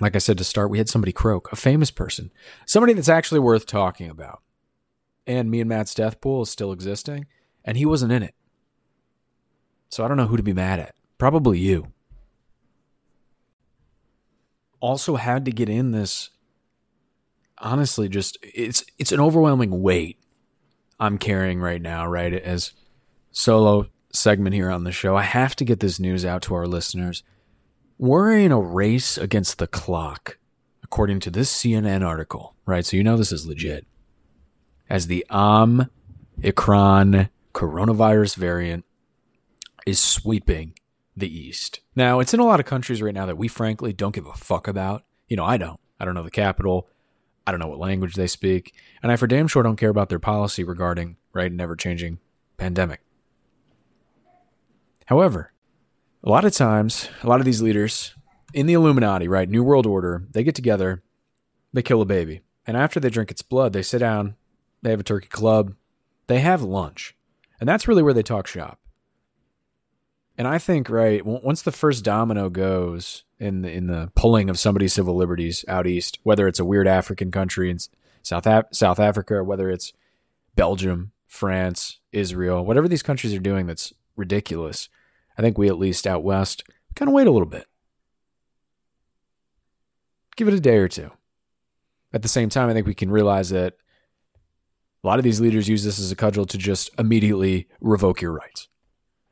Like 0.00 0.16
I 0.16 0.18
said 0.18 0.36
to 0.38 0.42
start, 0.42 0.68
we 0.68 0.78
had 0.78 0.88
somebody 0.88 1.12
croak, 1.12 1.52
a 1.52 1.54
famous 1.54 1.92
person, 1.92 2.32
somebody 2.66 2.92
that's 2.92 3.08
actually 3.08 3.38
worth 3.38 3.66
talking 3.66 4.10
about. 4.10 4.42
And 5.28 5.48
me 5.48 5.60
and 5.60 5.68
Matt's 5.68 5.94
death 5.94 6.20
pool 6.20 6.42
is 6.42 6.50
still 6.50 6.72
existing, 6.72 7.26
and 7.64 7.76
he 7.76 7.86
wasn't 7.86 8.10
in 8.10 8.24
it. 8.24 8.34
So 9.90 10.04
I 10.04 10.08
don't 10.08 10.16
know 10.16 10.26
who 10.26 10.36
to 10.36 10.42
be 10.42 10.52
mad 10.52 10.80
at. 10.80 10.96
Probably 11.18 11.60
you. 11.60 11.92
Also 14.80 15.14
had 15.14 15.44
to 15.44 15.52
get 15.52 15.68
in 15.68 15.92
this 15.92 16.30
honestly 17.58 18.08
just 18.08 18.38
it's 18.42 18.84
it's 18.98 19.12
an 19.12 19.20
overwhelming 19.20 19.82
weight 19.82 20.18
I'm 20.98 21.16
carrying 21.16 21.60
right 21.60 21.80
now, 21.80 22.08
right? 22.08 22.32
As 22.32 22.72
solo 23.30 23.86
segment 24.12 24.54
here 24.54 24.70
on 24.70 24.84
the 24.84 24.92
show, 24.92 25.16
I 25.16 25.22
have 25.22 25.56
to 25.56 25.64
get 25.64 25.80
this 25.80 26.00
news 26.00 26.24
out 26.24 26.42
to 26.42 26.54
our 26.54 26.66
listeners. 26.66 27.22
We're 27.98 28.36
in 28.36 28.52
a 28.52 28.60
race 28.60 29.18
against 29.18 29.58
the 29.58 29.66
clock, 29.66 30.38
according 30.82 31.20
to 31.20 31.30
this 31.30 31.52
CNN 31.52 32.06
article, 32.06 32.54
right? 32.64 32.86
So 32.86 32.96
you 32.96 33.04
know 33.04 33.16
this 33.16 33.32
is 33.32 33.46
legit. 33.46 33.86
As 34.88 35.06
the 35.06 35.26
Omicron 35.30 35.88
coronavirus 37.52 38.36
variant 38.36 38.84
is 39.86 39.98
sweeping 39.98 40.74
the 41.16 41.28
East. 41.28 41.80
Now, 41.96 42.20
it's 42.20 42.32
in 42.32 42.40
a 42.40 42.46
lot 42.46 42.60
of 42.60 42.66
countries 42.66 43.02
right 43.02 43.14
now 43.14 43.26
that 43.26 43.38
we 43.38 43.48
frankly 43.48 43.92
don't 43.92 44.14
give 44.14 44.26
a 44.26 44.34
fuck 44.34 44.68
about. 44.68 45.04
You 45.28 45.36
know, 45.36 45.44
I 45.44 45.56
don't. 45.56 45.80
I 45.98 46.04
don't 46.04 46.14
know 46.14 46.22
the 46.22 46.30
capital. 46.30 46.88
I 47.46 47.50
don't 47.50 47.60
know 47.60 47.66
what 47.66 47.78
language 47.78 48.14
they 48.14 48.26
speak, 48.26 48.74
and 49.02 49.10
I 49.10 49.16
for 49.16 49.26
damn 49.26 49.48
sure 49.48 49.62
don't 49.62 49.76
care 49.76 49.88
about 49.88 50.10
their 50.10 50.18
policy 50.18 50.62
regarding 50.64 51.16
right 51.32 51.50
never 51.50 51.76
changing 51.76 52.18
pandemic. 52.58 53.00
However, 55.08 55.54
a 56.22 56.28
lot 56.28 56.44
of 56.44 56.52
times, 56.52 57.08
a 57.22 57.26
lot 57.26 57.40
of 57.40 57.46
these 57.46 57.62
leaders 57.62 58.14
in 58.52 58.66
the 58.66 58.74
Illuminati, 58.74 59.26
right, 59.26 59.48
New 59.48 59.64
World 59.64 59.86
Order, 59.86 60.26
they 60.32 60.44
get 60.44 60.54
together, 60.54 61.02
they 61.72 61.80
kill 61.80 62.02
a 62.02 62.04
baby, 62.04 62.42
and 62.66 62.76
after 62.76 63.00
they 63.00 63.08
drink 63.08 63.30
its 63.30 63.40
blood, 63.40 63.72
they 63.72 63.80
sit 63.80 64.00
down, 64.00 64.36
they 64.82 64.90
have 64.90 65.00
a 65.00 65.04
turkey 65.04 65.28
club, 65.28 65.74
they 66.26 66.40
have 66.40 66.60
lunch, 66.60 67.16
and 67.58 67.66
that's 67.66 67.88
really 67.88 68.02
where 68.02 68.12
they 68.12 68.22
talk 68.22 68.46
shop. 68.46 68.80
And 70.36 70.46
I 70.46 70.58
think, 70.58 70.90
right, 70.90 71.24
once 71.24 71.62
the 71.62 71.72
first 71.72 72.04
domino 72.04 72.50
goes 72.50 73.24
in 73.38 73.62
the, 73.62 73.72
in 73.72 73.86
the 73.86 74.12
pulling 74.14 74.50
of 74.50 74.58
somebody's 74.58 74.92
civil 74.92 75.16
liberties 75.16 75.64
out 75.68 75.86
east, 75.86 76.18
whether 76.22 76.46
it's 76.46 76.60
a 76.60 76.66
weird 76.66 76.86
African 76.86 77.30
country 77.30 77.70
in 77.70 77.78
South 78.22 78.46
Af- 78.46 78.66
South 78.72 79.00
Africa, 79.00 79.42
whether 79.42 79.70
it's 79.70 79.94
Belgium, 80.54 81.12
France, 81.26 81.98
Israel, 82.12 82.62
whatever 82.62 82.88
these 82.88 83.02
countries 83.02 83.32
are 83.32 83.38
doing 83.38 83.66
that's 83.66 83.94
ridiculous, 84.14 84.90
I 85.38 85.42
think 85.42 85.56
we 85.56 85.68
at 85.68 85.78
least 85.78 86.06
out 86.06 86.22
west 86.24 86.64
kind 86.94 87.08
of 87.08 87.14
wait 87.14 87.26
a 87.26 87.30
little 87.30 87.46
bit. 87.46 87.66
Give 90.36 90.48
it 90.48 90.54
a 90.54 90.60
day 90.60 90.76
or 90.76 90.88
two. 90.88 91.12
At 92.12 92.22
the 92.22 92.28
same 92.28 92.48
time, 92.48 92.68
I 92.68 92.74
think 92.74 92.86
we 92.86 92.94
can 92.94 93.10
realize 93.10 93.50
that 93.50 93.74
a 95.02 95.06
lot 95.06 95.18
of 95.18 95.24
these 95.24 95.40
leaders 95.40 95.68
use 95.68 95.84
this 95.84 95.98
as 95.98 96.10
a 96.10 96.16
cudgel 96.16 96.44
to 96.46 96.58
just 96.58 96.90
immediately 96.98 97.68
revoke 97.80 98.20
your 98.20 98.32
rights 98.32 98.68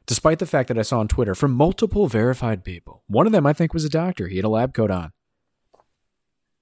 despite 0.07 0.39
the 0.39 0.47
fact 0.47 0.69
that 0.69 0.79
I 0.79 0.83
saw 0.83 1.01
on 1.01 1.09
Twitter 1.09 1.35
from 1.35 1.53
multiple 1.53 2.07
verified 2.07 2.65
people. 2.65 3.03
One 3.09 3.27
of 3.27 3.33
them, 3.33 3.45
I 3.45 3.53
think, 3.53 3.75
was 3.75 3.85
a 3.85 3.91
doctor. 3.91 4.29
He 4.29 4.37
had 4.37 4.45
a 4.45 4.49
lab 4.49 4.73
coat 4.73 4.91
on. 4.91 5.13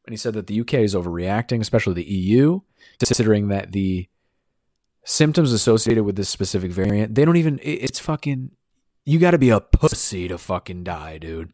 And 0.06 0.12
he 0.12 0.16
said 0.16 0.34
that 0.34 0.48
the 0.48 0.60
UK 0.60 0.74
is 0.74 0.94
overreacting, 0.94 1.60
especially 1.60 1.94
the 1.94 2.04
EU, 2.04 2.60
considering 2.98 3.48
that 3.48 3.72
the 3.72 4.08
symptoms 5.04 5.52
associated 5.52 6.04
with 6.04 6.16
this 6.16 6.28
specific 6.28 6.72
variant, 6.72 7.14
they 7.14 7.24
don't 7.24 7.36
even, 7.36 7.60
it's 7.62 7.98
fucking, 7.98 8.50
you 9.04 9.18
got 9.18 9.32
to 9.32 9.38
be 9.38 9.50
a 9.50 9.60
pussy 9.60 10.28
to 10.28 10.38
fucking 10.38 10.84
die, 10.84 11.18
dude. 11.18 11.52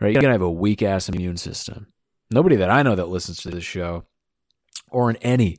Right? 0.00 0.14
You 0.14 0.20
got 0.20 0.28
to 0.28 0.32
have 0.32 0.42
a 0.42 0.50
weak 0.50 0.82
ass 0.82 1.08
immune 1.08 1.36
system. 1.36 1.88
Nobody 2.30 2.56
that 2.56 2.70
I 2.70 2.82
know 2.82 2.94
that 2.94 3.08
listens 3.08 3.40
to 3.42 3.50
this 3.50 3.64
show 3.64 4.04
or 4.90 5.08
in 5.10 5.16
any 5.16 5.58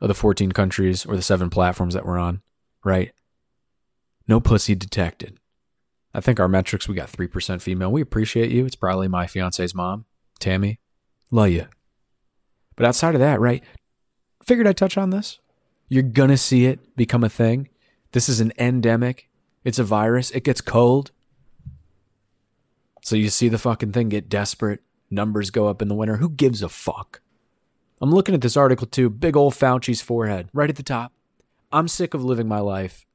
of 0.00 0.08
the 0.08 0.14
14 0.14 0.52
countries 0.52 1.06
or 1.06 1.14
the 1.16 1.22
seven 1.22 1.50
platforms 1.50 1.94
that 1.94 2.06
we're 2.06 2.18
on, 2.18 2.42
right? 2.84 3.12
No 4.26 4.40
pussy 4.40 4.74
detected. 4.74 5.38
I 6.14 6.20
think 6.20 6.40
our 6.40 6.48
metrics, 6.48 6.88
we 6.88 6.94
got 6.94 7.10
3% 7.10 7.60
female. 7.60 7.92
We 7.92 8.00
appreciate 8.00 8.50
you. 8.50 8.64
It's 8.64 8.76
probably 8.76 9.08
my 9.08 9.26
fiance's 9.26 9.74
mom, 9.74 10.06
Tammy. 10.38 10.80
Love 11.30 11.50
you. 11.50 11.66
But 12.76 12.86
outside 12.86 13.14
of 13.14 13.20
that, 13.20 13.40
right? 13.40 13.62
Figured 14.44 14.66
I'd 14.66 14.76
touch 14.76 14.96
on 14.96 15.10
this. 15.10 15.38
You're 15.88 16.02
going 16.02 16.30
to 16.30 16.36
see 16.36 16.66
it 16.66 16.96
become 16.96 17.24
a 17.24 17.28
thing. 17.28 17.68
This 18.12 18.28
is 18.28 18.40
an 18.40 18.52
endemic. 18.58 19.28
It's 19.64 19.78
a 19.78 19.84
virus. 19.84 20.30
It 20.30 20.44
gets 20.44 20.60
cold. 20.60 21.10
So 23.02 23.16
you 23.16 23.28
see 23.30 23.48
the 23.48 23.58
fucking 23.58 23.92
thing 23.92 24.08
get 24.08 24.28
desperate. 24.28 24.80
Numbers 25.10 25.50
go 25.50 25.68
up 25.68 25.82
in 25.82 25.88
the 25.88 25.94
winter. 25.94 26.16
Who 26.16 26.30
gives 26.30 26.62
a 26.62 26.68
fuck? 26.68 27.20
I'm 28.00 28.12
looking 28.12 28.34
at 28.34 28.40
this 28.40 28.56
article 28.56 28.86
too. 28.86 29.08
Big 29.08 29.36
old 29.36 29.54
Fauci's 29.54 30.02
forehead 30.02 30.48
right 30.52 30.70
at 30.70 30.76
the 30.76 30.82
top. 30.82 31.12
I'm 31.72 31.88
sick 31.88 32.14
of 32.14 32.24
living 32.24 32.48
my 32.48 32.60
life 32.60 33.06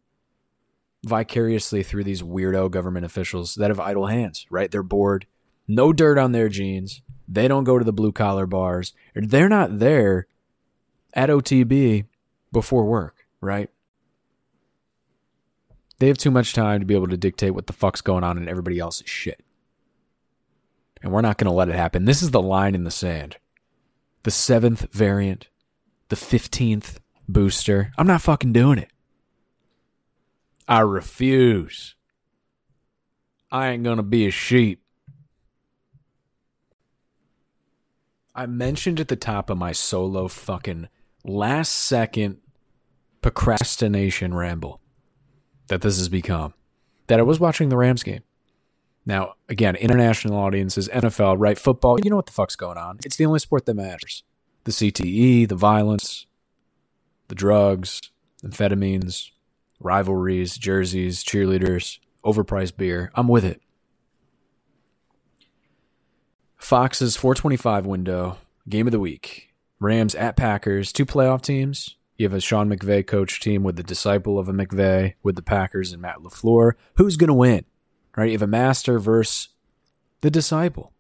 vicariously 1.04 1.84
through 1.84 2.04
these 2.04 2.22
weirdo 2.22 2.72
government 2.72 3.06
officials 3.06 3.56
that 3.56 3.70
have 3.70 3.80
idle 3.80 4.08
hands, 4.08 4.46
right? 4.50 4.70
They're 4.70 4.84
bored, 4.84 5.28
no 5.68 5.94
dirt 5.94 6.18
on 6.18 6.32
their 6.32 6.50
jeans. 6.50 7.02
They 7.28 7.48
don't 7.48 7.64
go 7.64 7.78
to 7.78 7.86
the 7.86 7.94
blue 7.94 8.12
collar 8.12 8.46
bars. 8.46 8.94
They're 9.14 9.50
not 9.50 9.80
there 9.80 10.28
at 11.14 11.30
OTB 11.30 12.06
before 12.52 12.86
work, 12.86 13.28
right? 13.40 13.70
They 16.00 16.08
have 16.08 16.18
too 16.18 16.32
much 16.32 16.54
time 16.54 16.80
to 16.80 16.86
be 16.86 16.96
able 16.96 17.08
to 17.08 17.18
dictate 17.18 17.54
what 17.54 17.68
the 17.68 17.74
fuck's 17.74 18.02
going 18.02 18.24
on 18.24 18.38
in 18.38 18.48
everybody 18.48 18.80
else's 18.80 19.10
shit. 19.10 19.44
And 21.02 21.12
we're 21.12 21.22
not 21.22 21.38
going 21.38 21.50
to 21.50 21.56
let 21.56 21.70
it 21.70 21.76
happen. 21.76 22.06
This 22.06 22.22
is 22.22 22.32
the 22.32 22.42
line 22.42 22.74
in 22.74 22.86
the 22.86 22.92
sand. 22.92 23.38
The 24.24 24.32
seventh 24.32 24.92
variant, 24.94 25.48
the 26.08 26.16
15th 26.16 26.98
booster. 27.28 27.92
I'm 27.98 28.08
not 28.08 28.22
fucking 28.22 28.54
doing 28.54 28.80
it. 28.80 28.90
I 30.68 30.80
refuse. 30.82 31.96
I 33.52 33.70
ain't 33.70 33.84
going 33.84 33.98
to 33.98 34.04
be 34.04 34.28
a 34.28 34.32
sheep. 34.32 34.84
I 38.36 38.46
mentioned 38.46 39.00
at 39.00 39.08
the 39.10 39.16
top 39.16 39.50
of 39.50 39.58
my 39.58 39.74
solo 39.74 40.28
fucking 40.28 40.88
last 41.26 41.74
second 41.74 42.38
procrastination 43.22 44.34
ramble 44.34 44.80
that 45.70 45.82
this 45.82 45.98
has 45.98 46.10
become. 46.10 46.54
That 47.08 47.20
I 47.20 47.24
was 47.24 47.40
watching 47.40 47.70
the 47.70 47.78
Rams 47.78 48.04
game. 48.04 48.22
Now, 49.06 49.34
again, 49.48 49.76
international 49.76 50.38
audiences, 50.38 50.88
NFL, 50.90 51.38
right? 51.40 51.58
Football, 51.58 52.00
you 52.04 52.10
know 52.10 52.16
what 52.16 52.28
the 52.28 52.32
fuck's 52.32 52.56
going 52.56 52.78
on. 52.78 53.00
It's 53.06 53.16
the 53.16 53.26
only 53.26 53.40
sport 53.40 53.66
that 53.66 53.74
matters. 53.74 54.24
The 54.66 54.72
CTE, 54.72 55.48
the 55.48 55.56
violence, 55.56 56.28
the 57.28 57.36
drugs, 57.36 58.02
amphetamines, 58.44 59.32
rivalries, 59.80 60.58
jerseys, 60.58 61.24
cheerleaders, 61.24 62.00
overpriced 62.24 62.78
beer. 62.78 63.12
I'm 63.16 63.28
with 63.28 63.46
it. 63.46 63.62
Fox's 66.58 67.16
425 67.16 67.86
window, 67.86 68.38
game 68.68 68.86
of 68.86 68.92
the 68.92 69.00
week. 69.00 69.54
Rams 69.80 70.14
at 70.14 70.36
Packers, 70.36 70.92
two 70.92 71.06
playoff 71.06 71.42
teams. 71.42 71.96
You 72.20 72.26
have 72.26 72.34
a 72.34 72.42
Sean 72.42 72.70
McVay 72.70 73.08
coach 73.08 73.40
team 73.40 73.64
with 73.64 73.78
the 73.78 73.84
disciple 73.84 74.38
of 74.38 74.50
a 74.50 74.52
McVay 74.52 75.14
with 75.24 75.38
the 75.38 75.42
Packers 75.42 75.94
and 75.94 76.02
Matt 76.02 76.18
LaFleur. 76.18 76.74
Who's 76.96 77.16
going 77.16 77.30
to 77.30 77.34
win? 77.34 77.64
Right? 78.18 78.26
You 78.26 78.34
have 78.34 78.42
a 78.42 78.48
master 78.48 79.00
versus 79.00 79.48
the 80.20 80.30
disciple. 80.30 80.92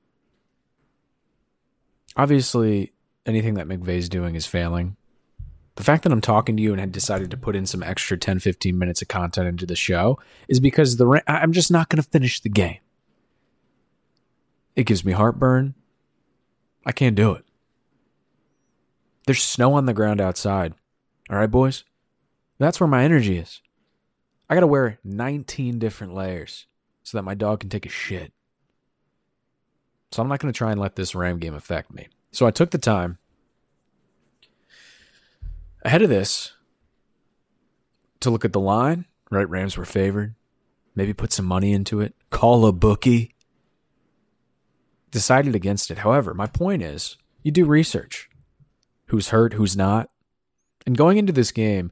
Obviously, 2.15 2.93
anything 3.25 3.55
that 3.55 3.67
McVay's 3.67 4.07
doing 4.07 4.35
is 4.35 4.45
failing. 4.45 4.95
The 5.75 5.83
fact 5.83 6.03
that 6.03 6.13
I'm 6.13 6.21
talking 6.21 6.55
to 6.55 6.63
you 6.63 6.71
and 6.71 6.79
had 6.79 6.93
decided 6.93 7.29
to 7.31 7.37
put 7.37 7.53
in 7.53 7.65
some 7.65 7.83
extra 7.83 8.17
10, 8.17 8.39
15 8.39 8.77
minutes 8.77 9.01
of 9.01 9.09
content 9.09 9.49
into 9.49 9.65
the 9.65 9.75
show 9.75 10.17
is 10.47 10.61
because 10.61 10.95
the 10.95 11.21
I'm 11.27 11.51
just 11.51 11.69
not 11.69 11.89
going 11.89 12.01
to 12.01 12.09
finish 12.09 12.39
the 12.39 12.47
game. 12.47 12.79
It 14.73 14.85
gives 14.85 15.03
me 15.03 15.11
heartburn. 15.11 15.75
I 16.85 16.93
can't 16.93 17.15
do 17.17 17.33
it. 17.33 17.43
There's 19.25 19.43
snow 19.43 19.73
on 19.73 19.85
the 19.85 19.93
ground 19.93 20.21
outside. 20.21 20.75
All 21.29 21.37
right, 21.37 21.49
boys? 21.49 21.83
That's 22.57 22.79
where 22.79 22.87
my 22.87 23.03
energy 23.03 23.37
is. 23.37 23.61
I 24.49 24.55
got 24.55 24.61
to 24.61 24.67
wear 24.67 24.99
19 25.03 25.77
different 25.77 26.13
layers 26.13 26.65
so 27.03 27.17
that 27.17 27.23
my 27.23 27.35
dog 27.35 27.59
can 27.59 27.69
take 27.69 27.85
a 27.85 27.89
shit. 27.89 28.33
So 30.11 30.21
I'm 30.21 30.27
not 30.27 30.39
going 30.39 30.51
to 30.51 30.57
try 30.57 30.71
and 30.71 30.81
let 30.81 30.95
this 30.95 31.13
Ram 31.13 31.37
game 31.37 31.53
affect 31.53 31.93
me. 31.93 32.07
So 32.31 32.47
I 32.47 32.51
took 32.51 32.71
the 32.71 32.79
time 32.79 33.19
ahead 35.83 36.01
of 36.01 36.09
this 36.09 36.53
to 38.21 38.29
look 38.31 38.43
at 38.43 38.53
the 38.53 38.59
line, 38.59 39.05
right? 39.29 39.47
Rams 39.47 39.77
were 39.77 39.85
favored. 39.85 40.33
Maybe 40.95 41.13
put 41.13 41.31
some 41.31 41.45
money 41.45 41.71
into 41.71 42.01
it. 42.01 42.15
Call 42.31 42.65
a 42.65 42.73
bookie. 42.73 43.35
Decided 45.11 45.55
against 45.55 45.91
it. 45.91 45.99
However, 45.99 46.33
my 46.33 46.47
point 46.47 46.81
is 46.81 47.17
you 47.43 47.51
do 47.51 47.65
research. 47.65 48.29
Who's 49.07 49.29
hurt, 49.29 49.53
who's 49.53 49.77
not. 49.77 50.09
And 50.85 50.97
going 50.97 51.17
into 51.17 51.33
this 51.33 51.51
game, 51.51 51.91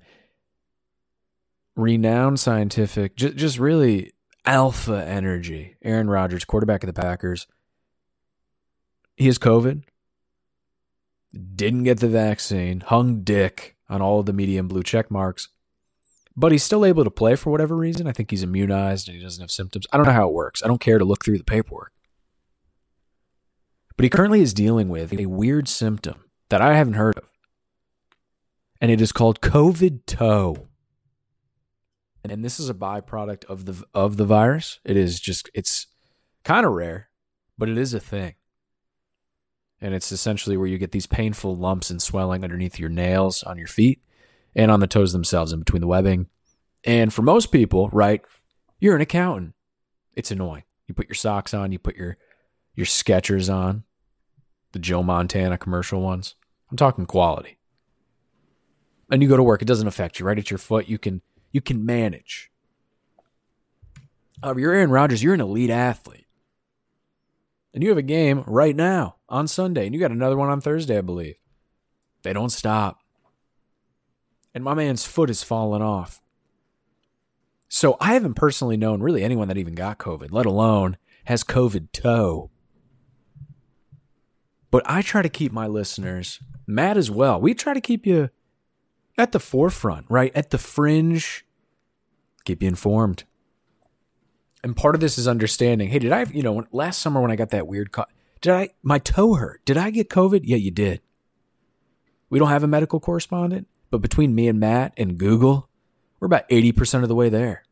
renowned 1.76 2.40
scientific, 2.40 3.16
just, 3.16 3.36
just 3.36 3.60
really 3.60 4.14
alpha 4.46 5.06
energy. 5.06 5.76
Aaron 5.84 6.10
Rodgers, 6.10 6.46
quarterback 6.46 6.84
of 6.84 6.88
the 6.88 7.00
Packers. 7.00 7.48
He 9.16 9.26
has 9.28 9.38
COVID. 9.38 9.84
Didn't 11.56 11.84
get 11.84 12.00
the 12.00 12.08
vaccine. 12.08 12.80
Hung 12.80 13.22
dick 13.22 13.76
on 13.90 14.02
all 14.02 14.20
of 14.20 14.26
the 14.26 14.34
medium 14.34 14.68
blue 14.68 14.84
check 14.84 15.12
marks. 15.12 15.50
But 16.36 16.52
he's 16.52 16.64
still 16.64 16.86
able 16.86 17.04
to 17.04 17.10
play 17.10 17.36
for 17.36 17.52
whatever 17.52 17.76
reason. 17.76 18.08
I 18.08 18.12
think 18.12 18.30
he's 18.30 18.44
immunized 18.44 19.08
and 19.08 19.18
he 19.18 19.24
doesn't 19.24 19.42
have 19.42 19.52
symptoms. 19.52 19.88
I 19.92 19.98
don't 19.98 20.06
know 20.06 20.14
how 20.14 20.28
it 20.28 20.34
works. 20.34 20.64
I 20.64 20.68
don't 20.68 20.82
care 20.82 21.00
to 21.00 21.06
look 21.06 21.26
through 21.26 21.40
the 21.40 21.44
paperwork. 21.44 21.92
But 23.96 24.04
he 24.04 24.10
currently 24.10 24.42
is 24.42 24.54
dealing 24.54 24.90
with 24.90 25.12
a 25.14 25.26
weird 25.26 25.68
symptom 25.68 26.26
that 26.50 26.62
I 26.62 26.76
haven't 26.76 26.94
heard 26.94 27.18
of. 27.18 27.24
And 28.80 28.92
it 28.92 29.02
is 29.02 29.12
called 29.12 29.42
COVID 29.42 30.06
toe. 30.06 30.68
And 32.30 32.44
this 32.44 32.60
is 32.60 32.70
a 32.70 32.74
byproduct 32.74 33.46
of 33.46 33.66
the 33.66 33.84
of 33.94 34.18
the 34.18 34.26
virus. 34.26 34.80
It 34.84 34.98
is 34.98 35.20
just 35.20 35.50
it's 35.54 35.88
kind 36.44 36.66
of 36.66 36.74
rare, 36.74 37.10
but 37.58 37.70
it 37.70 37.78
is 37.78 37.94
a 37.94 38.02
thing 38.02 38.36
and 39.80 39.94
it's 39.94 40.12
essentially 40.12 40.58
where 40.58 40.68
you 40.68 40.78
get 40.78 40.92
these 40.92 41.06
painful 41.06 41.56
lumps 41.56 41.90
and 41.90 42.02
swelling 42.02 42.44
underneath 42.44 42.80
your 42.80 42.90
nails 42.90 43.44
on 43.44 43.58
your 43.58 43.68
feet 43.68 44.02
and 44.56 44.72
on 44.72 44.80
the 44.80 44.88
toes 44.88 45.14
themselves 45.14 45.54
in 45.54 45.60
between 45.60 45.82
the 45.82 45.88
webbing. 45.88 46.28
And 46.84 47.14
for 47.14 47.22
most 47.22 47.52
people, 47.52 47.90
right, 47.90 48.24
you're 48.80 48.96
an 48.96 49.02
accountant. 49.02 49.54
It's 50.16 50.32
annoying. 50.32 50.64
You 50.88 50.96
put 50.96 51.08
your 51.08 51.16
socks 51.16 51.54
on, 51.54 51.72
you 51.72 51.80
put 51.80 51.96
your 51.96 52.18
your 52.76 52.86
Skechers 52.86 53.54
on, 53.54 53.84
the 54.72 54.80
Joe 54.80 55.02
Montana 55.02 55.58
commercial 55.58 56.02
ones. 56.02 56.36
I'm 56.70 56.78
talking 56.78 57.06
quality. 57.06 57.57
And 59.10 59.22
you 59.22 59.30
go 59.30 59.38
to 59.38 59.44
work, 59.44 59.62
it 59.62 59.68
doesn't 59.68 59.88
affect 59.88 60.20
you, 60.20 60.26
right? 60.26 60.38
It's 60.38 60.52
your 60.52 60.58
foot. 60.58 60.88
You 60.88 60.98
can 60.98 61.22
you 61.52 61.62
can 61.62 61.86
manage. 61.86 62.52
However, 64.44 64.60
you're 64.60 64.74
Aaron 64.74 64.92
Rodgers, 64.92 65.24
you're 65.24 65.34
an 65.34 65.42
elite 65.42 65.70
athlete. 65.70 66.26
And 67.74 67.84
you 67.84 67.90
have 67.90 67.98
a 67.98 68.04
game 68.04 68.44
right 68.48 68.76
now 68.76 69.16
on 69.30 69.48
Sunday, 69.48 69.86
and 69.86 69.94
you 69.94 70.00
got 70.00 70.12
another 70.12 70.38
one 70.38 70.50
on 70.50 70.62
Thursday, 70.62 70.98
I 70.98 71.02
believe. 71.02 71.36
They 72.24 72.34
don't 72.34 72.52
stop. 72.52 73.00
And 74.54 74.64
my 74.64 74.74
man's 74.74 75.06
foot 75.06 75.30
is 75.30 75.44
falling 75.44 75.82
off. 75.82 76.22
So 77.70 77.98
I 78.00 78.14
haven't 78.14 78.36
personally 78.36 78.78
known 78.78 79.02
really 79.02 79.24
anyone 79.24 79.48
that 79.50 79.58
even 79.58 79.76
got 79.76 79.98
COVID, 79.98 80.32
let 80.32 80.46
alone 80.46 80.98
has 81.26 81.44
COVID 81.44 81.92
toe. 81.92 82.50
But 84.72 84.84
I 84.86 85.02
try 85.02 85.22
to 85.22 85.30
keep 85.30 85.52
my 85.52 85.68
listeners, 85.68 86.40
mad 86.66 86.98
as 86.98 87.12
well, 87.12 87.40
we 87.40 87.54
try 87.54 87.74
to 87.74 87.82
keep 87.82 88.06
you 88.06 88.30
at 89.18 89.32
the 89.32 89.40
forefront, 89.40 90.06
right? 90.10 90.32
At 90.36 90.52
the 90.52 90.58
fringe, 90.58 91.46
keep 92.46 92.62
you 92.62 92.68
informed. 92.68 93.24
And 94.64 94.76
part 94.76 94.96
of 94.96 95.02
this 95.02 95.18
is 95.18 95.28
understanding. 95.28 95.90
Hey, 95.90 96.00
did 96.00 96.12
I, 96.12 96.24
you 96.24 96.44
know, 96.44 96.66
last 96.72 97.00
summer 97.00 97.22
when 97.22 97.32
I 97.32 97.36
got 97.36 97.50
that 97.50 97.68
weird, 97.68 97.92
co- 97.92 98.06
did 98.42 98.54
I, 98.54 98.70
my 98.84 99.00
toe 99.00 99.36
hurt? 99.36 99.64
Did 99.66 99.78
I 99.78 99.90
get 99.92 100.10
COVID? 100.10 100.42
Yeah, 100.44 100.58
you 100.58 100.72
did. 100.72 101.02
We 102.30 102.40
don't 102.40 102.50
have 102.50 102.64
a 102.64 102.68
medical 102.68 103.00
correspondent, 103.00 103.68
but 103.90 104.00
between 104.00 104.36
me 104.36 104.48
and 104.48 104.60
Matt 104.60 104.94
and 104.98 105.18
Google, 105.18 105.70
we're 106.20 106.26
about 106.26 106.50
80% 106.50 107.04
of 107.04 107.10
the 107.10 107.16
way 107.16 107.30
there. 107.30 107.64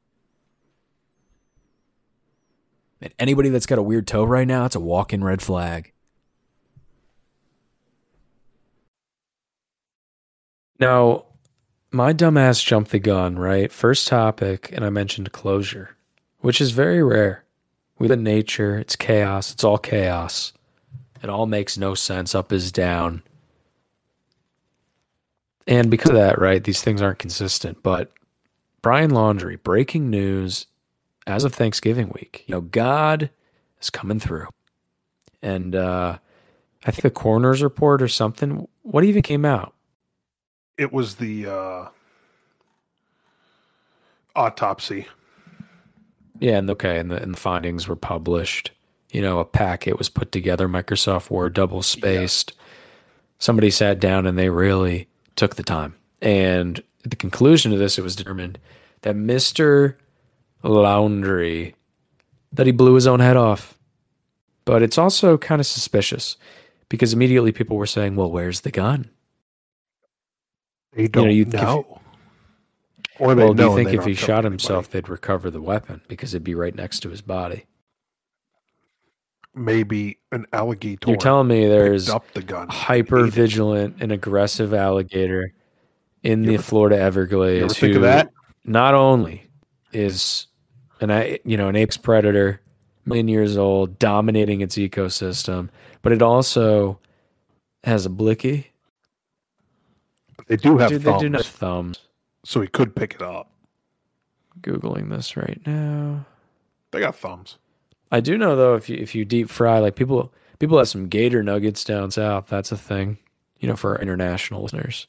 And 3.02 3.14
anybody 3.20 3.50
that's 3.50 3.66
got 3.66 3.78
a 3.78 3.84
weird 3.84 4.08
toe 4.08 4.24
right 4.24 4.48
now, 4.48 4.66
it's 4.66 4.76
a 4.76 4.80
walk 4.80 5.14
in 5.14 5.24
red 5.24 5.42
flag. 5.42 5.92
Now, 10.80 11.26
my 11.92 12.14
dumbass 12.14 12.64
jumped 12.64 12.92
the 12.92 13.00
gun, 13.00 13.38
right? 13.38 13.72
First 13.72 14.08
topic, 14.08 14.70
and 14.74 14.84
I 14.84 14.90
mentioned 14.90 15.32
closure, 15.32 15.96
which 16.40 16.60
is 16.60 16.72
very 16.72 17.02
rare. 17.04 17.44
We 17.98 18.08
live 18.08 18.20
in 18.20 18.24
nature, 18.24 18.78
it's 18.78 18.96
chaos, 18.96 19.54
it's 19.54 19.64
all 19.64 19.78
chaos. 19.78 20.52
It 21.24 21.30
all 21.30 21.48
makes 21.48 21.78
no 21.78 21.96
sense. 21.96 22.36
Up 22.36 22.52
is 22.52 22.72
down. 22.72 23.24
And 25.66 25.90
because 25.90 26.12
of 26.12 26.18
that, 26.18 26.40
right, 26.40 26.64
these 26.64 26.84
things 26.84 27.02
aren't 27.02 27.18
consistent. 27.18 27.82
But 27.82 28.12
Brian 28.82 29.12
Laundrie, 29.12 29.62
breaking 29.64 30.10
news 30.10 30.68
as 31.26 31.44
of 31.44 31.56
Thanksgiving 31.56 32.10
week. 32.10 32.44
You 32.46 32.56
know, 32.56 32.62
God 32.62 33.32
is 33.82 33.90
coming 33.90 34.20
through. 34.20 34.48
And 35.42 35.76
uh 35.76 36.18
I 36.86 36.92
think 36.92 37.02
the 37.02 37.10
coroner's 37.10 37.64
report 37.64 38.04
or 38.04 38.08
something. 38.08 38.68
What 38.84 39.04
even 39.04 39.24
came 39.24 39.46
out? 39.46 39.74
It 40.78 40.92
was 40.92 41.16
the 41.16 41.48
uh, 41.48 41.88
autopsy. 44.36 45.08
Yeah, 46.40 46.58
and 46.58 46.70
okay, 46.72 47.00
and 47.00 47.10
the, 47.10 47.22
and 47.22 47.34
the 47.34 47.40
findings 47.40 47.88
were 47.88 47.96
published. 47.96 48.72
You 49.12 49.22
know, 49.22 49.40
a 49.40 49.46
packet 49.46 49.98
was 49.98 50.10
put 50.10 50.32
together, 50.32 50.68
Microsoft 50.68 51.30
Word, 51.30 51.54
double 51.54 51.82
spaced. 51.82 52.54
Somebody 53.40 53.70
sat 53.70 54.00
down 54.00 54.26
and 54.26 54.38
they 54.38 54.50
really 54.50 55.08
took 55.36 55.56
the 55.56 55.64
time. 55.64 55.96
And 56.22 56.82
at 57.04 57.12
the 57.12 57.16
conclusion 57.16 57.72
of 57.72 57.80
this, 57.80 57.98
it 57.98 58.02
was 58.02 58.16
determined 58.16 58.60
that 59.02 59.16
Mr. 59.16 59.96
Laundrie 60.64 61.74
that 62.52 62.66
he 62.66 62.72
blew 62.72 62.96
his 62.96 63.08
own 63.08 63.20
head 63.20 63.38
off. 63.38 63.78
But 64.66 64.82
it's 64.82 64.98
also 64.98 65.38
kind 65.38 65.60
of 65.60 65.68
suspicious 65.68 66.38
because 66.90 67.14
immediately 67.14 67.52
people 67.52 67.78
were 67.78 67.86
saying, 67.86 68.16
"Well, 68.16 68.32
where's 68.32 68.62
the 68.62 68.72
gun?" 68.72 69.10
They 70.96 71.08
don't 71.08 71.30
you- 71.32 71.46
know. 71.46 72.00
if 73.04 73.22
or 73.22 73.36
they 73.36 73.44
well, 73.44 73.54
do 73.54 73.64
you 73.64 73.76
think 73.76 73.94
if 73.94 74.06
he 74.06 74.14
shot 74.14 74.30
anybody. 74.40 74.54
himself, 74.54 74.90
they'd 74.90 75.08
recover 75.10 75.50
the 75.52 75.62
weapon 75.62 76.02
because 76.08 76.34
it'd 76.34 76.44
be 76.44 76.56
right 76.56 76.74
next 76.76 77.00
to 77.02 77.10
his 77.10 77.22
body? 77.22 77.66
maybe 79.58 80.20
an 80.34 80.46
alligator 80.52 81.08
You're 81.10 81.16
telling 81.18 81.48
me 81.48 81.66
there's 81.68 82.10
up 82.10 82.30
the 82.34 82.42
gun. 82.42 82.68
hyper 82.68 83.24
vigilant 83.26 83.96
and 84.02 84.12
aggressive 84.12 84.74
alligator 84.74 85.54
in 86.24 86.44
You 86.44 86.48
the 86.50 86.54
ever- 86.56 86.64
Florida 86.64 87.00
Everglades 87.00 87.78
think 87.80 87.94
who 87.94 88.00
of 88.00 88.04
that? 88.04 88.32
not 88.66 88.94
only 88.96 89.48
is 89.94 90.48
an 91.00 91.38
you 91.46 91.56
know 91.56 91.70
an 91.70 91.78
apex 91.78 91.96
predator, 91.96 92.60
million 93.06 93.30
years 93.30 93.56
old, 93.56 93.98
dominating 93.98 94.60
its 94.60 94.76
ecosystem, 94.76 95.70
but 96.02 96.12
it 96.12 96.22
also 96.22 97.00
has 97.86 98.06
a 98.06 98.10
blicky. 98.10 98.72
They 100.48 100.58
do 100.58 100.78
have 100.78 100.90
Dude, 100.90 101.04
thumbs, 101.04 101.22
they 101.22 101.26
do 101.26 101.30
not 101.30 101.44
have 101.44 101.54
thumbs. 101.54 102.00
so 102.44 102.62
he 102.62 102.68
could 102.68 102.96
pick 102.96 103.16
it 103.16 103.22
up. 103.22 103.50
Googling 104.62 105.10
this 105.10 105.36
right 105.36 105.60
now. 105.66 106.26
They 106.92 107.00
got 107.00 107.16
thumbs. 107.16 107.58
I 108.12 108.20
do 108.20 108.38
know 108.38 108.56
though 108.56 108.76
if 108.76 108.88
you 108.90 108.98
if 108.98 109.16
you 109.16 109.26
deep 109.26 109.50
fry 109.50 109.80
like 109.80 109.96
people 109.96 110.32
people 110.60 110.78
have 110.78 110.88
some 110.88 111.08
gator 111.08 111.44
nuggets 111.44 111.84
down 111.84 112.12
south. 112.12 112.48
That's 112.48 112.72
a 112.72 112.78
thing, 112.78 113.18
you 113.60 113.68
know, 113.68 113.76
for 113.76 113.96
our 113.96 114.02
international 114.02 114.62
listeners. 114.62 115.08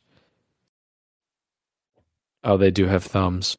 Oh, 2.42 2.56
they 2.56 2.70
do 2.70 2.86
have 2.86 3.04
thumbs. 3.04 3.56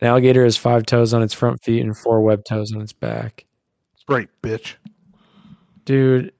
An 0.00 0.08
alligator 0.08 0.44
has 0.44 0.56
five 0.56 0.84
toes 0.86 1.14
on 1.14 1.22
its 1.22 1.34
front 1.34 1.62
feet 1.62 1.82
and 1.82 1.96
four 1.96 2.20
web 2.20 2.44
toes 2.44 2.72
on 2.74 2.80
its 2.82 2.92
back. 2.92 3.46
It's 3.94 4.04
great, 4.04 4.28
bitch. 4.42 4.74
Dude. 5.84 6.32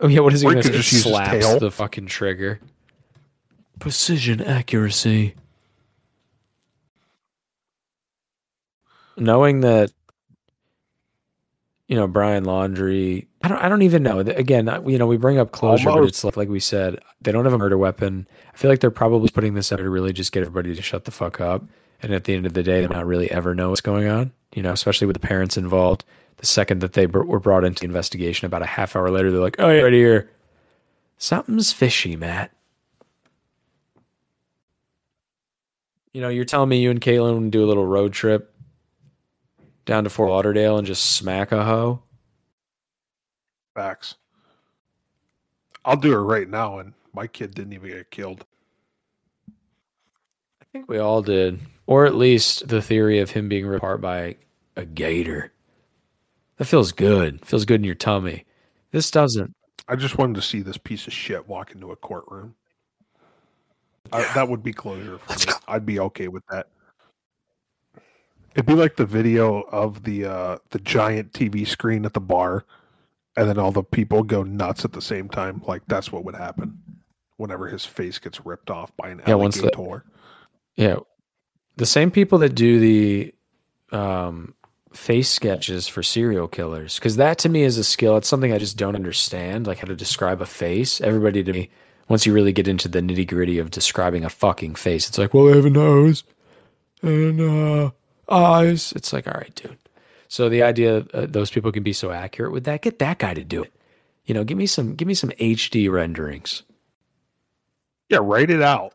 Oh 0.00 0.08
yeah, 0.08 0.20
what 0.20 0.32
is 0.32 0.40
he 0.40 0.46
Or 0.46 0.50
he 0.50 0.54
gonna 0.54 0.62
could 0.62 0.72
just 0.72 0.92
use 0.92 1.02
Slaps 1.02 1.58
the 1.58 1.70
fucking 1.70 2.06
trigger. 2.06 2.60
Precision 3.78 4.40
accuracy. 4.40 5.34
Knowing 9.16 9.60
that 9.60 9.92
you 11.88 11.96
know 11.96 12.06
Brian 12.06 12.44
Laundrie, 12.44 13.26
I 13.42 13.48
don't 13.48 13.58
I 13.58 13.68
don't 13.68 13.82
even 13.82 14.02
know. 14.02 14.20
Again, 14.20 14.70
you 14.86 14.98
know, 14.98 15.06
we 15.06 15.18
bring 15.18 15.38
up 15.38 15.52
closure, 15.52 15.90
but 15.90 16.04
it's 16.04 16.24
like 16.24 16.36
like 16.36 16.48
we 16.48 16.60
said, 16.60 16.98
they 17.20 17.32
don't 17.32 17.44
have 17.44 17.52
a 17.52 17.58
murder 17.58 17.76
weapon. 17.76 18.26
I 18.54 18.56
feel 18.56 18.70
like 18.70 18.80
they're 18.80 18.90
probably 18.90 19.28
putting 19.28 19.54
this 19.54 19.72
out 19.72 19.76
to 19.76 19.90
really 19.90 20.14
just 20.14 20.32
get 20.32 20.40
everybody 20.40 20.74
to 20.74 20.82
shut 20.82 21.04
the 21.04 21.10
fuck 21.10 21.40
up. 21.40 21.62
And 22.02 22.14
at 22.14 22.24
the 22.24 22.34
end 22.34 22.46
of 22.46 22.54
the 22.54 22.62
day, 22.62 22.80
they're 22.80 22.88
not 22.88 23.06
really 23.06 23.30
ever 23.30 23.54
know 23.54 23.68
what's 23.68 23.82
going 23.82 24.08
on. 24.08 24.32
You 24.54 24.62
know, 24.62 24.72
especially 24.72 25.06
with 25.06 25.20
the 25.20 25.26
parents 25.26 25.58
involved. 25.58 26.04
The 26.40 26.46
second 26.46 26.80
that 26.80 26.94
they 26.94 27.06
were 27.06 27.38
brought 27.38 27.64
into 27.64 27.80
the 27.80 27.86
investigation, 27.86 28.46
about 28.46 28.62
a 28.62 28.66
half 28.66 28.96
hour 28.96 29.10
later, 29.10 29.30
they're 29.30 29.42
like, 29.42 29.56
"Oh, 29.58 29.68
yeah, 29.68 29.82
right 29.82 29.92
here, 29.92 30.30
something's 31.18 31.70
fishy, 31.70 32.16
Matt." 32.16 32.50
You 36.12 36.22
know, 36.22 36.30
you're 36.30 36.46
telling 36.46 36.70
me 36.70 36.80
you 36.80 36.90
and 36.90 37.00
Caitlin 37.00 37.38
would 37.38 37.50
do 37.50 37.62
a 37.62 37.68
little 37.68 37.84
road 37.86 38.14
trip 38.14 38.54
down 39.84 40.04
to 40.04 40.10
Fort 40.10 40.30
Lauderdale 40.30 40.78
and 40.78 40.86
just 40.86 41.12
smack 41.14 41.52
a 41.52 41.62
hoe? 41.64 42.02
Facts. 43.74 44.14
I'll 45.84 45.96
do 45.96 46.14
it 46.14 46.22
right 46.22 46.48
now, 46.48 46.78
and 46.78 46.94
my 47.12 47.26
kid 47.26 47.54
didn't 47.54 47.74
even 47.74 47.90
get 47.90 48.10
killed. 48.10 48.46
I 49.50 50.64
think 50.72 50.88
we 50.88 50.98
all 50.98 51.20
did, 51.20 51.60
or 51.86 52.06
at 52.06 52.14
least 52.14 52.68
the 52.68 52.80
theory 52.80 53.18
of 53.18 53.30
him 53.30 53.48
being 53.48 53.66
ripped 53.66 53.82
apart 53.82 54.00
by 54.00 54.36
a 54.76 54.86
gator. 54.86 55.52
That 56.60 56.66
feels 56.66 56.92
good. 56.92 57.42
Feels 57.42 57.64
good 57.64 57.80
in 57.80 57.84
your 57.84 57.94
tummy. 57.94 58.44
This 58.90 59.10
doesn't. 59.10 59.56
I 59.88 59.96
just 59.96 60.18
wanted 60.18 60.34
to 60.34 60.42
see 60.42 60.60
this 60.60 60.76
piece 60.76 61.06
of 61.06 61.12
shit 61.14 61.48
walk 61.48 61.72
into 61.72 61.90
a 61.90 61.96
courtroom. 61.96 62.54
I, 64.12 64.30
that 64.34 64.46
would 64.50 64.62
be 64.62 64.74
closure 64.74 65.16
for 65.16 65.38
me. 65.48 65.54
I'd 65.66 65.86
be 65.86 65.98
okay 66.00 66.28
with 66.28 66.42
that. 66.50 66.66
It'd 68.54 68.66
be 68.66 68.74
like 68.74 68.96
the 68.96 69.06
video 69.06 69.62
of 69.62 70.02
the 70.02 70.26
uh, 70.26 70.58
the 70.68 70.80
giant 70.80 71.32
TV 71.32 71.66
screen 71.66 72.04
at 72.04 72.12
the 72.12 72.20
bar, 72.20 72.66
and 73.38 73.48
then 73.48 73.58
all 73.58 73.72
the 73.72 73.82
people 73.82 74.22
go 74.22 74.42
nuts 74.42 74.84
at 74.84 74.92
the 74.92 75.00
same 75.00 75.30
time. 75.30 75.62
Like 75.66 75.84
that's 75.86 76.12
what 76.12 76.26
would 76.26 76.34
happen 76.36 76.78
whenever 77.38 77.68
his 77.68 77.86
face 77.86 78.18
gets 78.18 78.44
ripped 78.44 78.68
off 78.68 78.94
by 78.98 79.08
an 79.08 79.22
Yeah, 79.26 79.36
once 79.36 79.56
the- 79.56 79.70
Yeah, 80.76 80.96
the 81.76 81.86
same 81.86 82.10
people 82.10 82.36
that 82.40 82.54
do 82.54 82.78
the 82.80 83.34
um, 83.96 84.54
face 84.92 85.28
sketches 85.30 85.88
for 85.88 86.02
serial 86.02 86.48
killers, 86.48 86.96
because 86.96 87.16
that 87.16 87.38
to 87.38 87.48
me 87.48 87.62
is 87.62 87.78
a 87.78 87.84
skill. 87.84 88.16
It's 88.16 88.28
something 88.28 88.52
I 88.52 88.58
just 88.58 88.76
don't 88.76 88.96
understand, 88.96 89.66
like 89.66 89.78
how 89.78 89.86
to 89.86 89.96
describe 89.96 90.40
a 90.42 90.46
face. 90.46 91.00
Everybody 91.00 91.42
to 91.44 91.52
me, 91.52 91.70
once 92.08 92.26
you 92.26 92.32
really 92.32 92.52
get 92.52 92.68
into 92.68 92.88
the 92.88 93.00
nitty 93.00 93.28
gritty 93.28 93.58
of 93.58 93.70
describing 93.70 94.24
a 94.24 94.30
fucking 94.30 94.74
face, 94.74 95.08
it's 95.08 95.18
like, 95.18 95.32
well, 95.34 95.46
they 95.46 95.56
have 95.56 95.66
a 95.66 95.70
nose 95.70 96.24
and 97.02 97.40
uh, 97.40 97.90
eyes. 98.28 98.92
It's 98.96 99.12
like, 99.12 99.26
all 99.28 99.34
right, 99.34 99.54
dude. 99.54 99.78
So 100.28 100.48
the 100.48 100.62
idea 100.62 101.06
uh, 101.14 101.26
those 101.26 101.50
people 101.50 101.72
can 101.72 101.82
be 101.82 101.92
so 101.92 102.10
accurate 102.10 102.52
with 102.52 102.64
that, 102.64 102.82
get 102.82 102.98
that 103.00 103.18
guy 103.18 103.34
to 103.34 103.44
do 103.44 103.62
it. 103.62 103.72
You 104.26 104.34
know, 104.34 104.44
give 104.44 104.58
me 104.58 104.66
some, 104.66 104.94
give 104.94 105.08
me 105.08 105.14
some 105.14 105.30
HD 105.30 105.90
renderings. 105.90 106.62
Yeah, 108.08 108.18
write 108.22 108.50
it 108.50 108.62
out. 108.62 108.94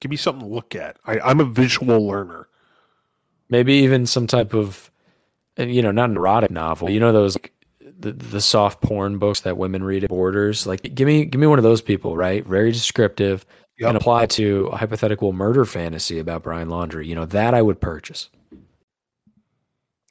Give 0.00 0.10
me 0.10 0.16
something 0.16 0.48
to 0.48 0.54
look 0.54 0.74
at. 0.76 0.96
I, 1.06 1.18
I'm 1.20 1.40
a 1.40 1.44
visual 1.44 2.06
learner. 2.06 2.48
maybe 3.48 3.74
even 3.74 4.06
some 4.06 4.26
type 4.26 4.54
of 4.54 4.90
Uh, 5.58 5.62
you 5.64 5.82
know 5.82 5.90
not 5.90 6.10
an 6.10 6.16
erotic 6.16 6.50
novel 6.50 6.88
you 6.90 7.00
know 7.00 7.12
those 7.12 7.36
the, 8.00 8.12
the 8.12 8.40
soft 8.40 8.80
porn 8.80 9.18
books 9.18 9.40
that 9.40 9.56
women 9.56 9.82
read 9.82 10.04
at 10.04 10.10
Borders. 10.10 10.66
Like, 10.68 10.94
give 10.94 11.06
me 11.06 11.24
give 11.24 11.40
me 11.40 11.48
one 11.48 11.58
of 11.58 11.64
those 11.64 11.82
people, 11.82 12.16
right? 12.16 12.44
Very 12.46 12.70
descriptive, 12.70 13.44
Yep. 13.80 13.88
and 13.88 13.96
apply 13.96 14.26
to 14.26 14.66
a 14.72 14.76
hypothetical 14.76 15.32
murder 15.32 15.64
fantasy 15.64 16.18
about 16.20 16.42
Brian 16.44 16.68
Laundrie. 16.68 17.06
You 17.06 17.14
know 17.16 17.26
that 17.26 17.54
I 17.54 17.62
would 17.62 17.80
purchase. 17.80 18.28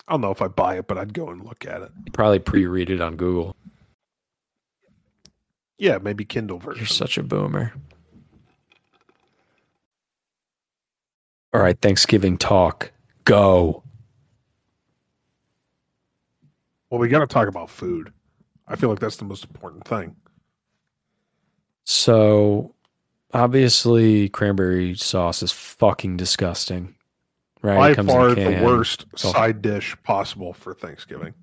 I 0.07 0.13
don't 0.13 0.21
know 0.21 0.31
if 0.31 0.41
I 0.41 0.47
buy 0.47 0.77
it, 0.77 0.87
but 0.87 0.97
I'd 0.97 1.13
go 1.13 1.29
and 1.29 1.43
look 1.45 1.65
at 1.65 1.81
it. 1.81 1.91
Probably 2.13 2.39
pre-read 2.39 2.89
it 2.89 3.01
on 3.01 3.15
Google. 3.17 3.55
Yeah, 5.77 5.97
maybe 5.97 6.23
Kindle 6.25 6.59
version. 6.59 6.79
You're 6.79 6.87
such 6.87 7.17
a 7.17 7.23
boomer. 7.23 7.73
All 11.53 11.61
right, 11.61 11.79
Thanksgiving 11.79 12.37
talk. 12.37 12.91
Go. 13.25 13.83
Well, 16.89 16.99
we 16.99 17.07
got 17.09 17.19
to 17.19 17.27
talk 17.27 17.47
about 17.47 17.69
food. 17.69 18.11
I 18.67 18.75
feel 18.75 18.89
like 18.89 18.99
that's 18.99 19.17
the 19.17 19.25
most 19.25 19.45
important 19.45 19.87
thing. 19.87 20.15
So, 21.83 22.75
obviously, 23.33 24.29
cranberry 24.29 24.95
sauce 24.95 25.41
is 25.41 25.51
fucking 25.51 26.17
disgusting. 26.17 26.95
Right? 27.61 27.77
By 27.77 27.89
It 27.91 27.95
comes 27.95 28.11
in 28.11 28.15
a 28.15 28.19
far, 28.19 28.35
the 28.35 28.63
worst 28.63 29.05
all- 29.23 29.31
side 29.31 29.61
dish 29.61 29.95
possible 30.03 30.53
for 30.53 30.73
Thanksgiving. 30.73 31.33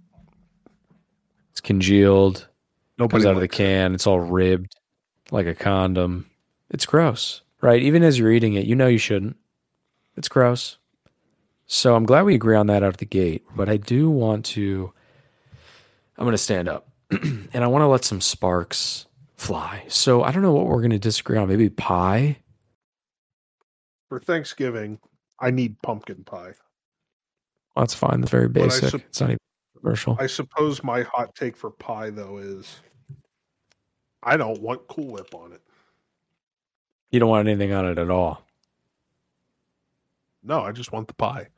It's 1.51 1.61
congealed. 1.61 2.49
Nobody 2.99 3.13
comes 3.13 3.27
out 3.27 3.31
of 3.31 3.37
the 3.37 3.41
likes 3.43 3.55
it. 3.55 3.59
can. 3.59 3.95
It's 3.95 4.07
all 4.07 4.21
ribbed 4.21 4.77
like 5.31 5.47
a 5.47 5.55
condom. 5.55 6.31
It's 6.71 6.87
gross, 6.87 7.43
right? 7.61 7.83
Even 7.83 8.03
as 8.03 8.19
you're 8.19 8.33
eating 8.33 8.55
it, 8.55 8.67
you 8.67 8.75
know 8.75 8.87
you 8.87 8.99
shouldn't. 8.99 9.37
It's 10.17 10.29
gross. 10.29 10.79
So 11.67 11.97
I'm 11.97 12.05
glad 12.05 12.23
we 12.23 12.35
agree 12.35 12.57
on 12.57 12.67
that 12.69 12.83
out 12.83 12.91
of 12.91 12.97
the 12.99 13.07
gate. 13.07 13.43
But 13.57 13.69
I 13.69 13.77
do 13.77 14.11
want 14.11 14.45
to. 14.47 14.93
I'm 16.17 16.25
going 16.25 16.33
to 16.33 16.39
stand 16.39 16.69
up 16.69 16.89
and 17.11 17.49
I 17.55 17.67
want 17.67 17.83
to 17.83 17.87
let 17.89 18.05
some 18.05 18.21
sparks 18.21 19.07
fly. 19.37 19.85
So 19.89 20.23
I 20.23 20.31
don't 20.31 20.43
know 20.43 20.53
what 20.53 20.67
we're 20.67 20.81
going 20.81 20.91
to 20.91 20.99
disagree 20.99 21.37
on. 21.39 21.49
Maybe 21.49 21.69
pie. 21.71 22.39
For 24.09 24.21
Thanksgiving, 24.21 24.99
I 25.41 25.51
need 25.51 25.81
pumpkin 25.83 26.25
pie. 26.25 26.55
Well, 27.75 27.85
that's 27.85 27.95
fine. 27.95 28.21
That's 28.21 28.31
very 28.31 28.49
basic. 28.49 28.91
sup- 28.91 29.01
it's 29.01 29.21
not 29.21 29.31
even 29.31 29.39
commercial. 29.81 30.17
I 30.21 30.27
suppose 30.27 30.85
my 30.85 31.03
hot 31.03 31.35
take 31.35 31.57
for 31.57 31.71
pie, 31.71 32.11
though, 32.11 32.39
is 32.39 32.81
I 34.23 34.37
don't 34.37 34.61
want 34.63 34.87
Cool 34.87 35.09
Whip 35.13 35.35
on 35.35 35.53
it. 35.53 35.61
you 37.11 37.19
don't 37.21 37.29
want 37.29 37.49
anything 37.49 37.73
on 37.73 37.87
it 37.87 37.99
at 37.99 38.11
all. 38.11 38.43
No, 40.45 40.61
I 40.61 40.73
just 40.73 40.93
want 40.93 41.09
the 41.09 41.15
pie. 41.15 41.49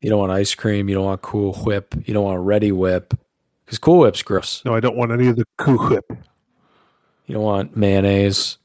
You 0.00 0.10
don't 0.10 0.18
want 0.18 0.32
ice 0.32 0.54
cream. 0.54 0.88
You 0.88 0.96
don't 0.96 1.04
want 1.04 1.22
Cool 1.22 1.54
Whip. 1.54 1.94
You 2.06 2.14
don't 2.14 2.24
want 2.24 2.40
Reddi-wip 2.44 3.14
because 3.72 3.78
Cool 3.78 4.00
Whip's 4.00 4.22
gross. 4.22 4.62
No, 4.66 4.74
I 4.74 4.80
don't 4.80 4.96
want 4.98 5.12
any 5.12 5.28
of 5.28 5.36
the 5.36 5.46
Cool 5.56 5.78
Whip. 5.88 6.04
You 7.24 7.34
don't 7.36 7.42
want 7.42 7.74
mayonnaise. 7.74 8.58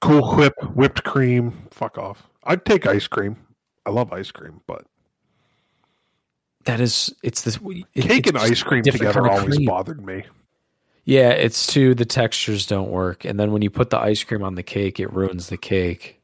Cool 0.00 0.36
Whip, 0.36 0.54
whipped 0.76 1.02
cream. 1.02 1.50
Fuck 1.72 1.98
off. 1.98 2.28
I'd 2.44 2.64
take 2.64 2.86
ice 2.86 3.08
cream. 3.08 3.36
I 3.84 3.90
love 3.90 4.12
ice 4.12 4.30
cream, 4.30 4.60
but 4.68 4.84
That 6.64 6.78
is, 6.80 7.12
it's 7.24 7.42
this 7.42 7.56
it- 7.56 7.86
cake 8.02 8.28
it's 8.28 8.28
and 8.28 8.38
ice 8.38 8.62
cream 8.62 8.84
together 8.84 9.12
kind 9.22 9.26
of 9.26 9.32
always 9.32 9.56
cream. 9.56 9.66
bothered 9.66 10.04
me. 10.06 10.24
Yeah, 11.04 11.30
it's 11.30 11.66
too 11.66 11.96
the 11.96 12.04
textures 12.04 12.66
don't 12.66 12.90
work, 12.90 13.24
and 13.24 13.40
then 13.40 13.50
when 13.50 13.62
you 13.62 13.70
put 13.70 13.90
the 13.90 13.98
ice 13.98 14.22
cream 14.22 14.44
on 14.44 14.54
the 14.54 14.62
cake, 14.62 15.00
it 15.00 15.12
ruins 15.12 15.48
the 15.48 15.56
cake. 15.56 16.20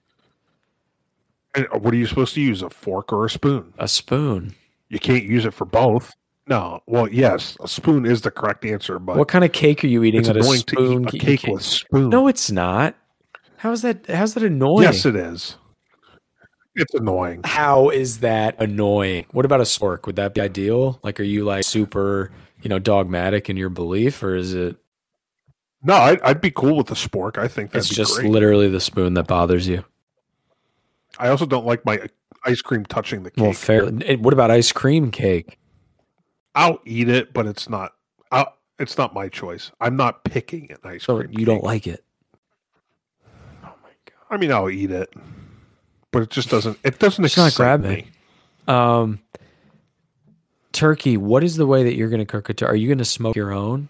And 1.57 1.67
uh, 1.73 1.79
what 1.79 1.93
are 1.93 1.97
you 1.97 2.07
supposed 2.07 2.35
to 2.35 2.41
use? 2.41 2.63
A 2.63 2.71
fork 2.71 3.13
or 3.13 3.25
a 3.25 3.31
spoon? 3.31 3.75
A 3.79 3.89
spoon. 3.89 4.55
You 4.89 4.99
can't 5.01 5.25
use 5.25 5.45
it 5.45 5.55
for 5.55 5.65
both. 5.65 6.13
No. 6.49 6.83
Well, 6.87 7.09
yes, 7.09 7.57
a 7.61 7.69
spoon 7.69 8.05
is 8.05 8.23
the 8.23 8.31
correct 8.31 8.65
answer, 8.65 8.99
but 8.99 9.17
what 9.17 9.29
kind 9.29 9.45
of 9.45 9.53
cake 9.53 9.85
are 9.85 9.89
you 9.89 10.03
eating 10.05 10.21
it's 10.21 10.29
that 10.29 10.37
a 10.37 10.43
spoon? 10.43 11.05
to 11.07 11.13
eat 11.13 11.15
a 11.15 11.17
you 11.17 11.21
cake 11.39 11.45
with 11.47 11.63
spoon. 11.63 12.09
No, 12.09 12.27
it's 12.29 12.51
not. 12.51 12.97
How 13.59 13.71
is 13.71 13.83
that? 13.83 14.07
How's 14.07 14.35
that 14.35 14.43
annoying? 14.43 14.83
yes, 14.83 15.07
it 15.07 15.15
is. 15.15 15.57
It's 16.75 16.95
annoying. 16.95 17.43
How 17.45 17.91
is 17.91 18.21
that 18.21 18.61
annoying? 18.61 19.27
What 19.33 19.45
about 19.45 19.61
a 19.61 19.65
spork? 19.65 20.07
Would 20.07 20.17
that 20.17 20.35
be 20.35 20.41
ideal? 20.41 20.99
Like, 21.03 21.21
are 21.21 21.25
you 21.25 21.45
like 21.45 21.65
super, 21.65 22.33
you 22.63 22.69
know, 22.71 22.79
dogmatic 22.79 23.49
in 23.51 23.57
your 23.57 23.69
belief, 23.69 24.23
or 24.23 24.35
is 24.35 24.55
it? 24.55 24.77
No, 25.85 25.95
I'd, 25.95 26.21
I'd 26.23 26.41
be 26.41 26.51
cool 26.51 26.77
with 26.79 26.91
a 26.91 26.95
spork. 26.95 27.37
I 27.39 27.47
think 27.47 27.71
that'd 27.73 27.83
It's 27.83 27.91
be 27.91 27.97
just 27.97 28.17
great. 28.17 28.31
literally 28.31 28.69
the 28.69 28.81
spoon 28.81 29.15
that 29.15 29.27
bothers 29.27 29.69
you. 29.69 29.85
I 31.19 31.29
also 31.29 31.45
don't 31.45 31.67
like 31.67 31.85
my 31.85 32.01
ice 32.45 32.63
cream 32.63 32.85
touching 32.87 33.23
the 33.23 33.31
cake. 33.31 33.43
Well, 33.43 33.53
fair. 33.53 33.87
What 34.17 34.33
about 34.33 34.51
ice 34.51 34.73
cream 34.73 35.11
cake? 35.11 35.59
I'll 36.55 36.81
eat 36.85 37.09
it, 37.09 37.33
but 37.33 37.47
it's 37.47 37.69
not. 37.69 37.93
I'll, 38.31 38.55
it's 38.79 38.99
not 38.99 39.15
my 39.15 39.29
choice. 39.29 39.71
I'm 39.81 39.97
not 39.97 40.25
picking 40.25 40.71
an 40.71 40.79
ice 40.85 41.05
So 41.05 41.19
cream. 41.19 41.31
you 41.39 41.45
don't 41.45 41.63
like 41.65 41.87
it? 41.87 42.05
Oh 43.65 43.73
my 43.83 43.91
god! 44.05 44.15
I 44.31 44.37
mean, 44.37 44.53
I'll 44.53 44.69
eat 44.71 44.91
it, 44.91 45.13
but 46.11 46.23
it 46.23 46.31
just 46.31 46.51
doesn't. 46.51 46.79
It 46.85 46.99
doesn't 46.99 47.25
It's 47.25 47.37
not 47.37 47.49
excite 47.49 47.57
grabbing. 47.81 47.91
me. 47.91 48.73
Um, 48.73 49.21
turkey. 50.73 51.17
What 51.17 51.43
is 51.45 51.57
the 51.57 51.67
way 51.67 51.85
that 51.85 51.95
you're 51.95 52.09
going 52.11 52.21
to 52.21 52.27
cook 52.27 52.49
it? 52.51 52.63
Are 52.63 52.77
you 52.77 52.89
going 52.89 52.99
to 52.99 53.05
smoke 53.05 53.35
your 53.37 53.53
own? 53.53 53.89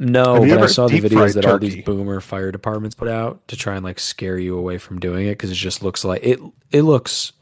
No, 0.00 0.38
but 0.46 0.62
I 0.62 0.66
saw 0.66 0.86
the 0.86 1.00
videos 1.00 1.12
fried 1.12 1.32
that 1.34 1.44
all 1.46 1.58
these 1.58 1.82
boomer 1.84 2.20
fire 2.20 2.52
departments 2.52 2.94
put 2.94 3.08
out 3.08 3.46
to 3.48 3.56
try 3.56 3.74
and 3.74 3.84
like 3.84 3.98
scare 3.98 4.38
you 4.38 4.56
away 4.56 4.78
from 4.78 5.00
doing 5.00 5.26
it 5.26 5.30
because 5.30 5.50
it 5.50 5.54
just 5.56 5.82
looks 5.82 6.04
like 6.04 6.22
it. 6.22 6.38
It 6.70 6.82
looks 6.82 7.32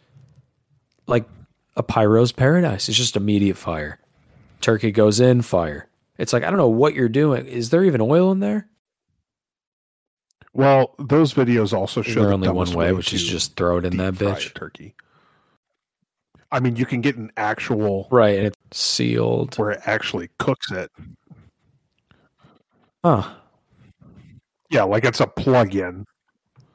like 1.07 1.29
a 1.77 1.83
pyro's 1.83 2.33
paradise. 2.33 2.89
It's 2.89 2.97
just 2.99 3.17
immediate 3.17 3.57
fire. 3.57 3.99
Turkey 4.61 4.91
goes 4.91 5.21
in, 5.21 5.43
fire. 5.43 5.89
It's 6.19 6.33
like 6.33 6.43
I 6.43 6.49
don't 6.49 6.59
know 6.59 6.69
what 6.69 6.95
you're 6.95 7.09
doing. 7.09 7.47
Is 7.47 7.71
there 7.71 7.85
even 7.85 8.01
oil 8.01 8.33
in 8.33 8.41
there? 8.41 8.69
Well, 10.55 10.95
those 10.99 11.35
videos 11.35 11.75
also 11.75 12.01
show 12.01 12.21
there 12.21 12.29
the 12.29 12.35
only 12.35 12.49
one 12.49 12.57
dumbest 12.57 12.75
way, 12.77 12.93
which 12.93 13.13
is 13.13 13.23
just 13.23 13.57
throw 13.57 13.77
it 13.77 13.85
in 13.85 13.99
that 13.99 14.15
bitch? 14.15 14.55
turkey. 14.55 14.95
I 16.51 16.61
mean, 16.61 16.77
you 16.77 16.87
can 16.87 17.03
get 17.03 17.17
an 17.17 17.31
actual 17.37 18.09
Right, 18.11 18.39
and 18.39 18.47
it's 18.47 18.57
sealed. 18.81 19.57
where 19.57 19.73
it 19.73 19.81
actually 19.85 20.31
cooks 20.39 20.71
it. 20.71 20.91
Huh. 23.05 23.29
Yeah, 24.71 24.85
like 24.85 25.05
it's 25.05 25.21
a 25.21 25.27
plug-in. 25.27 26.07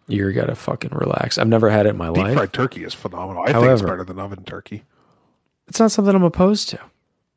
You're 0.08 0.32
gotta 0.34 0.56
fucking 0.56 0.92
relax. 0.94 1.38
I've 1.38 1.48
never 1.48 1.70
had 1.70 1.86
it 1.86 1.90
in 1.90 1.98
my 1.98 2.08
Deep 2.10 2.18
life. 2.18 2.34
fried 2.36 2.54
turkey 2.54 2.84
is 2.84 2.94
phenomenal. 2.94 3.44
I 3.44 3.48
think 3.48 3.58
it's 3.58 3.64
However- 3.82 3.88
better 3.88 4.04
than 4.04 4.20
oven 4.20 4.44
turkey. 4.44 4.84
It's 5.68 5.80
not 5.80 5.92
something 5.92 6.14
I'm 6.16 6.24
opposed 6.24 6.70
to. 6.70 6.80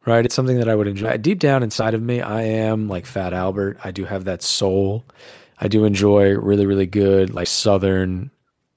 Right? 0.06 0.24
It's 0.24 0.34
something 0.34 0.58
that 0.58 0.68
I 0.68 0.74
would 0.74 0.86
enjoy. 0.86 1.16
Deep 1.16 1.38
down 1.38 1.62
inside 1.62 1.94
of 1.94 2.02
me, 2.02 2.20
I 2.20 2.42
am 2.42 2.88
like 2.88 3.06
Fat 3.06 3.32
Albert. 3.32 3.78
I 3.84 3.90
do 3.90 4.04
have 4.04 4.24
that 4.24 4.42
soul. 4.42 5.04
I 5.58 5.68
do 5.68 5.84
enjoy 5.84 6.36
really, 6.36 6.66
really 6.66 6.86
good 6.86 7.32
like 7.32 7.46
Southern 7.46 8.30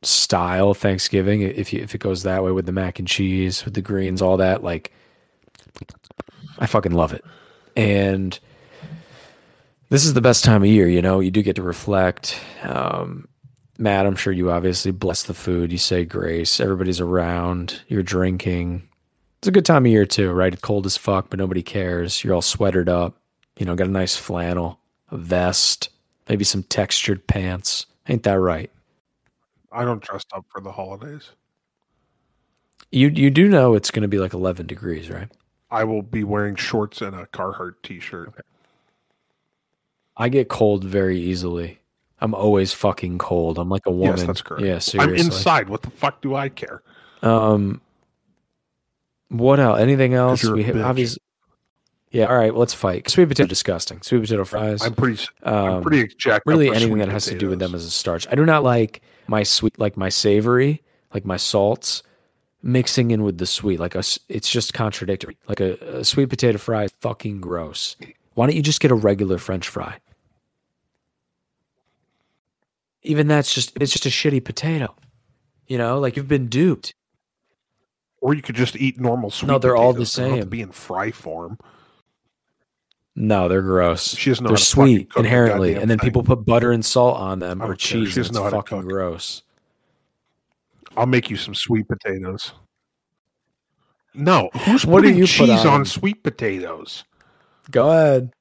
style 0.03 0.73
Thanksgiving. 0.73 1.41
If 1.41 1.73
you, 1.73 1.81
if 1.81 1.93
it 1.93 1.97
goes 1.99 2.23
that 2.23 2.43
way 2.43 2.51
with 2.51 2.65
the 2.65 2.71
mac 2.71 2.99
and 2.99 3.07
cheese, 3.07 3.65
with 3.65 3.73
the 3.73 3.81
greens, 3.81 4.21
all 4.21 4.37
that, 4.37 4.63
like 4.63 4.93
I 6.59 6.65
fucking 6.65 6.93
love 6.93 7.13
it. 7.13 7.25
And 7.75 8.39
this 9.89 10.05
is 10.05 10.13
the 10.13 10.21
best 10.21 10.43
time 10.43 10.63
of 10.63 10.69
year, 10.69 10.87
you 10.87 11.01
know. 11.01 11.19
You 11.19 11.31
do 11.31 11.43
get 11.43 11.55
to 11.57 11.63
reflect. 11.63 12.39
Um, 12.63 13.27
Matt, 13.77 14.05
I'm 14.05 14.15
sure 14.15 14.33
you 14.33 14.51
obviously 14.51 14.91
bless 14.91 15.23
the 15.23 15.33
food. 15.33 15.71
You 15.71 15.77
say 15.77 16.05
grace. 16.05 16.59
Everybody's 16.59 16.99
around. 16.99 17.81
You're 17.87 18.03
drinking. 18.03 18.87
It's 19.39 19.47
a 19.47 19.51
good 19.51 19.65
time 19.65 19.85
of 19.85 19.91
year 19.91 20.05
too, 20.05 20.31
right? 20.31 20.53
It's 20.53 20.61
cold 20.61 20.85
as 20.85 20.97
fuck, 20.97 21.29
but 21.29 21.39
nobody 21.39 21.61
cares. 21.61 22.23
You're 22.23 22.33
all 22.33 22.41
sweatered 22.41 22.89
up. 22.89 23.15
You 23.57 23.65
know, 23.65 23.75
got 23.75 23.87
a 23.87 23.91
nice 23.91 24.15
flannel, 24.15 24.79
a 25.11 25.17
vest, 25.17 25.89
maybe 26.29 26.43
some 26.43 26.63
textured 26.63 27.25
pants. 27.27 27.85
Ain't 28.07 28.23
that 28.23 28.39
right? 28.39 28.71
I 29.71 29.85
don't 29.85 30.01
dress 30.01 30.23
up 30.33 30.45
for 30.49 30.61
the 30.61 30.71
holidays. 30.71 31.31
You 32.91 33.09
you 33.09 33.29
do 33.29 33.47
know 33.47 33.75
it's 33.75 33.91
going 33.91 34.03
to 34.03 34.07
be 34.07 34.17
like 34.17 34.33
11 34.33 34.65
degrees, 34.65 35.09
right? 35.09 35.29
I 35.69 35.83
will 35.83 36.01
be 36.01 36.23
wearing 36.23 36.55
shorts 36.55 37.01
and 37.01 37.15
a 37.15 37.25
Carhartt 37.25 37.75
t-shirt. 37.83 38.33
I 40.15 40.29
get 40.29 40.47
cold 40.47 40.83
very 40.83 41.19
easily. 41.19 41.79
I'm 42.19 42.33
always 42.33 42.73
fucking 42.73 43.17
cold. 43.19 43.59
I'm 43.59 43.69
like 43.69 43.85
a 43.85 43.91
woman. 43.91 44.17
Yes, 44.17 44.25
that's 44.25 44.41
correct. 44.41 44.63
Yeah, 44.63 44.79
seriously. 44.79 45.19
I'm 45.19 45.25
inside. 45.25 45.69
What 45.69 45.83
the 45.83 45.91
fuck 45.91 46.21
do 46.21 46.35
I 46.35 46.49
care? 46.49 46.81
Um, 47.21 47.81
what 49.29 49.59
else? 49.59 49.79
Anything 49.79 50.13
else? 50.13 50.43
We 50.43 50.63
bitch. 50.63 50.83
obviously. 50.83 51.21
Yeah. 52.11 52.25
All 52.25 52.37
right. 52.37 52.55
Let's 52.55 52.73
fight. 52.73 53.09
Sweet 53.09 53.27
potato, 53.27 53.47
disgusting. 53.47 54.01
Sweet 54.01 54.21
potato 54.21 54.45
fries. 54.45 54.81
I'm 54.81 54.93
pretty. 54.93 55.23
I'm 55.43 55.53
um, 55.53 55.83
pretty 55.83 56.13
jacked. 56.17 56.45
really 56.45 56.69
anything 56.69 56.97
that 56.99 57.09
has 57.09 57.25
to 57.25 57.37
do 57.37 57.49
with 57.49 57.59
them 57.59 57.75
as 57.75 57.85
a 57.85 57.91
starch. 57.91 58.27
I 58.31 58.35
do 58.35 58.45
not 58.45 58.63
like 58.63 59.01
my 59.27 59.43
sweet, 59.43 59.77
like 59.77 59.97
my 59.97 60.09
savory, 60.09 60.81
like 61.13 61.25
my 61.25 61.37
salts 61.37 62.03
mixing 62.63 63.11
in 63.11 63.23
with 63.23 63.37
the 63.37 63.45
sweet. 63.45 63.79
Like 63.79 63.95
a, 63.95 64.03
it's 64.29 64.49
just 64.49 64.73
contradictory. 64.73 65.37
Like 65.47 65.59
a, 65.59 65.73
a 65.99 66.03
sweet 66.05 66.29
potato 66.29 66.57
fry 66.57 66.85
is 66.85 66.91
fucking 66.99 67.41
gross. 67.41 67.95
Why 68.33 68.45
don't 68.45 68.55
you 68.55 68.61
just 68.61 68.79
get 68.79 68.91
a 68.91 68.95
regular 68.95 69.37
French 69.37 69.67
fry? 69.67 69.97
Even 73.03 73.27
that's 73.27 73.53
just 73.53 73.75
it's 73.79 73.91
just 73.91 74.05
a 74.05 74.09
shitty 74.09 74.43
potato. 74.43 74.95
You 75.67 75.77
know, 75.77 75.99
like 75.99 76.15
you've 76.15 76.27
been 76.27 76.47
duped. 76.47 76.93
Or 78.21 78.33
you 78.33 78.41
could 78.41 78.55
just 78.55 78.75
eat 78.75 78.99
normal 78.99 79.29
sweet. 79.29 79.47
No, 79.47 79.59
they're 79.59 79.75
all 79.75 79.93
the 79.93 79.99
potatoes. 79.99 80.15
They 80.15 80.29
to 80.37 80.41
same. 80.41 80.49
be 80.49 80.61
in 80.61 80.71
fry 80.71 81.11
form. 81.11 81.57
No, 83.15 83.47
they're 83.47 83.61
gross. 83.61 84.15
She 84.15 84.29
doesn't 84.29 84.43
know 84.43 84.49
They're 84.49 84.57
how 84.57 84.63
to 84.63 84.65
fucking 84.65 84.95
sweet 84.97 85.09
inherently, 85.17 85.73
and 85.75 85.89
then 85.89 85.97
thing. 85.97 86.05
people 86.07 86.23
put 86.23 86.45
butter 86.45 86.71
and 86.71 86.85
salt 86.85 87.17
on 87.17 87.39
them 87.39 87.61
or. 87.61 87.75
She 87.77 88.05
cheese. 88.05 88.15
And 88.17 88.25
doesn't 88.27 88.35
it's 88.35 88.53
how 88.53 88.61
fucking 88.61 88.81
gross. 88.89 89.43
I'll 90.95 91.05
make 91.07 91.29
you 91.29 91.37
some 91.37 91.53
sweet 91.55 91.87
potatoes. 91.87 92.53
No, 94.13 94.49
who's 94.65 94.83
What 94.85 95.01
putting 95.01 95.17
you 95.17 95.27
cheese 95.27 95.49
on 95.65 95.67
on 95.67 95.85
sweet 95.85 96.23
potatoes? 96.23 97.03
Go 97.69 97.91
ahead, 97.91 98.31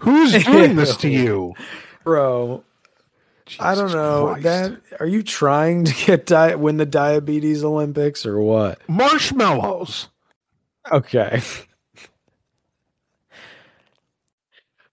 Who's 0.00 0.44
doing 0.44 0.76
this 0.76 0.96
to 0.98 1.08
you? 1.08 1.54
bro. 2.04 2.64
I 3.58 3.74
don't 3.74 3.90
know 3.92 4.26
Christ. 4.40 4.42
that. 4.44 4.80
Are 5.00 5.06
you 5.06 5.22
trying 5.22 5.84
to 5.84 5.94
get 6.06 6.26
di- 6.26 6.54
win 6.54 6.76
the 6.76 6.86
diabetes 6.86 7.64
Olympics 7.64 8.24
or 8.26 8.40
what? 8.40 8.78
marshmallows. 8.88 10.08
Okay. 10.92 11.40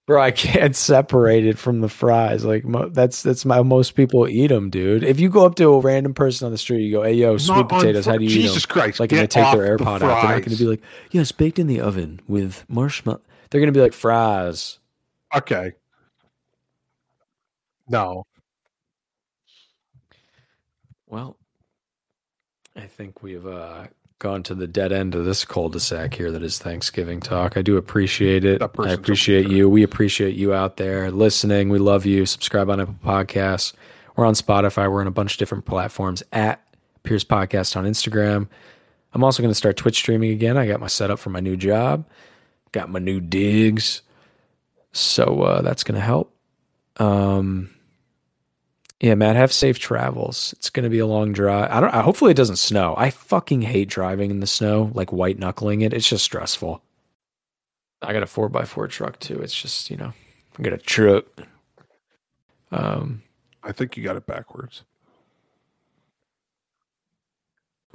Bro, 0.05 0.21
I 0.21 0.31
can't 0.31 0.73
separate 0.73 1.45
it 1.45 1.57
from 1.57 1.81
the 1.81 1.89
fries. 1.89 2.45
Like 2.45 2.63
mo- 2.63 2.87
that's 2.87 3.21
that's 3.23 3.43
how 3.43 3.61
most 3.63 3.91
people 3.91 4.25
eat 4.27 4.47
them, 4.47 4.69
dude. 4.69 5.03
If 5.03 5.19
you 5.19 5.29
go 5.29 5.45
up 5.45 5.55
to 5.55 5.73
a 5.73 5.79
random 5.81 6.13
person 6.13 6.45
on 6.45 6.53
the 6.53 6.57
street, 6.57 6.83
you 6.85 6.93
go, 6.93 7.03
"Hey, 7.03 7.13
yo, 7.13 7.37
sweet 7.37 7.57
Not 7.57 7.69
potatoes. 7.69 8.05
fr- 8.05 8.11
How 8.11 8.17
do 8.17 8.23
you 8.23 8.29
eat 8.29 8.33
Jesus 8.43 8.63
them?" 8.65 8.71
Christ! 8.71 8.99
Like, 9.01 9.11
and 9.11 9.19
they 9.19 9.27
take 9.27 9.51
their 9.51 9.73
off 9.73 9.79
the 9.79 9.83
AirPod 9.83 9.87
out. 9.95 9.99
They're 9.99 10.07
not 10.09 10.29
going 10.29 10.43
to 10.43 10.55
be 10.55 10.63
like, 10.65 10.81
"Yes, 11.11 11.33
baked 11.33 11.59
in 11.59 11.67
the 11.67 11.81
oven 11.81 12.21
with 12.25 12.63
marshmallow." 12.69 13.19
They're 13.49 13.59
going 13.59 13.73
to 13.73 13.77
be 13.77 13.81
like 13.83 13.91
fries. 13.93 14.79
okay. 15.35 15.73
No, 17.89 18.23
Well, 21.07 21.37
I 22.75 22.81
think 22.81 23.23
we've 23.23 23.47
uh, 23.47 23.87
gone 24.19 24.43
to 24.43 24.53
the 24.55 24.67
dead 24.67 24.91
end 24.91 25.15
of 25.15 25.25
this 25.25 25.45
cul-de-sac 25.45 26.13
here 26.13 26.31
that 26.31 26.43
is 26.43 26.59
Thanksgiving 26.59 27.19
talk. 27.19 27.55
I 27.55 27.61
do 27.61 27.77
appreciate 27.77 28.43
it. 28.43 28.61
I 28.61 28.91
appreciate 28.91 29.47
you. 29.49 29.69
We 29.69 29.83
appreciate 29.83 30.35
you 30.35 30.53
out 30.53 30.77
there 30.77 31.09
listening. 31.11 31.69
We 31.69 31.79
love 31.79 32.05
you. 32.05 32.25
Subscribe 32.25 32.69
on 32.69 32.81
Apple 32.81 32.95
Podcasts. 33.03 33.73
We're 34.15 34.25
on 34.25 34.33
Spotify. 34.33 34.91
We're 34.91 35.01
on 35.01 35.07
a 35.07 35.11
bunch 35.11 35.33
of 35.33 35.37
different 35.37 35.65
platforms 35.65 36.23
at 36.33 36.61
Pierce 37.03 37.23
Podcast 37.23 37.77
on 37.77 37.85
Instagram. 37.85 38.47
I'm 39.13 39.23
also 39.23 39.41
going 39.41 39.51
to 39.51 39.55
start 39.55 39.77
Twitch 39.77 39.95
streaming 39.95 40.31
again. 40.31 40.57
I 40.57 40.67
got 40.67 40.79
my 40.79 40.87
setup 40.87 41.19
for 41.19 41.29
my 41.29 41.39
new 41.39 41.55
job, 41.55 42.05
got 42.73 42.89
my 42.89 42.99
new 42.99 43.21
digs. 43.21 44.01
So 44.91 45.41
uh, 45.41 45.61
that's 45.61 45.83
going 45.83 45.95
to 45.95 46.05
help. 46.05 46.35
Um, 46.97 47.69
yeah, 48.99 49.13
Matt, 49.13 49.35
have 49.35 49.53
safe 49.53 49.77
travels. 49.77 50.53
It's 50.57 50.71
going 50.71 50.83
to 50.83 50.89
be 50.89 50.99
a 50.99 51.05
long 51.05 51.31
drive. 51.31 51.69
I 51.69 51.79
don't. 51.79 51.93
I, 51.93 52.01
hopefully, 52.01 52.31
it 52.31 52.37
doesn't 52.37 52.55
snow. 52.57 52.95
I 52.97 53.11
fucking 53.11 53.61
hate 53.61 53.89
driving 53.89 54.31
in 54.31 54.39
the 54.39 54.47
snow, 54.47 54.91
like 54.93 55.11
white 55.11 55.37
knuckling 55.37 55.81
it. 55.81 55.93
It's 55.93 56.09
just 56.09 56.25
stressful. 56.25 56.81
I 58.01 58.13
got 58.13 58.23
a 58.23 58.27
four 58.27 58.51
x 58.55 58.69
four 58.69 58.87
truck 58.87 59.19
too. 59.19 59.39
It's 59.39 59.59
just 59.59 59.91
you 59.91 59.97
know, 59.97 60.13
I 60.57 60.61
got 60.63 60.73
a 60.73 60.77
trip. 60.77 61.41
Um, 62.71 63.21
I 63.63 63.71
think 63.71 63.97
you 63.97 64.03
got 64.03 64.15
it 64.15 64.25
backwards. 64.25 64.83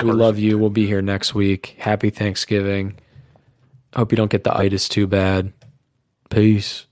we 0.00 0.12
love 0.12 0.38
you. 0.38 0.58
We'll 0.58 0.70
be 0.70 0.86
here 0.86 1.02
next 1.02 1.34
week. 1.34 1.76
Happy 1.78 2.10
Thanksgiving. 2.10 2.98
Hope 3.94 4.12
you 4.12 4.16
don't 4.16 4.30
get 4.30 4.44
the 4.44 4.56
itis 4.56 4.88
too 4.88 5.06
bad. 5.06 5.52
Peace. 6.30 6.86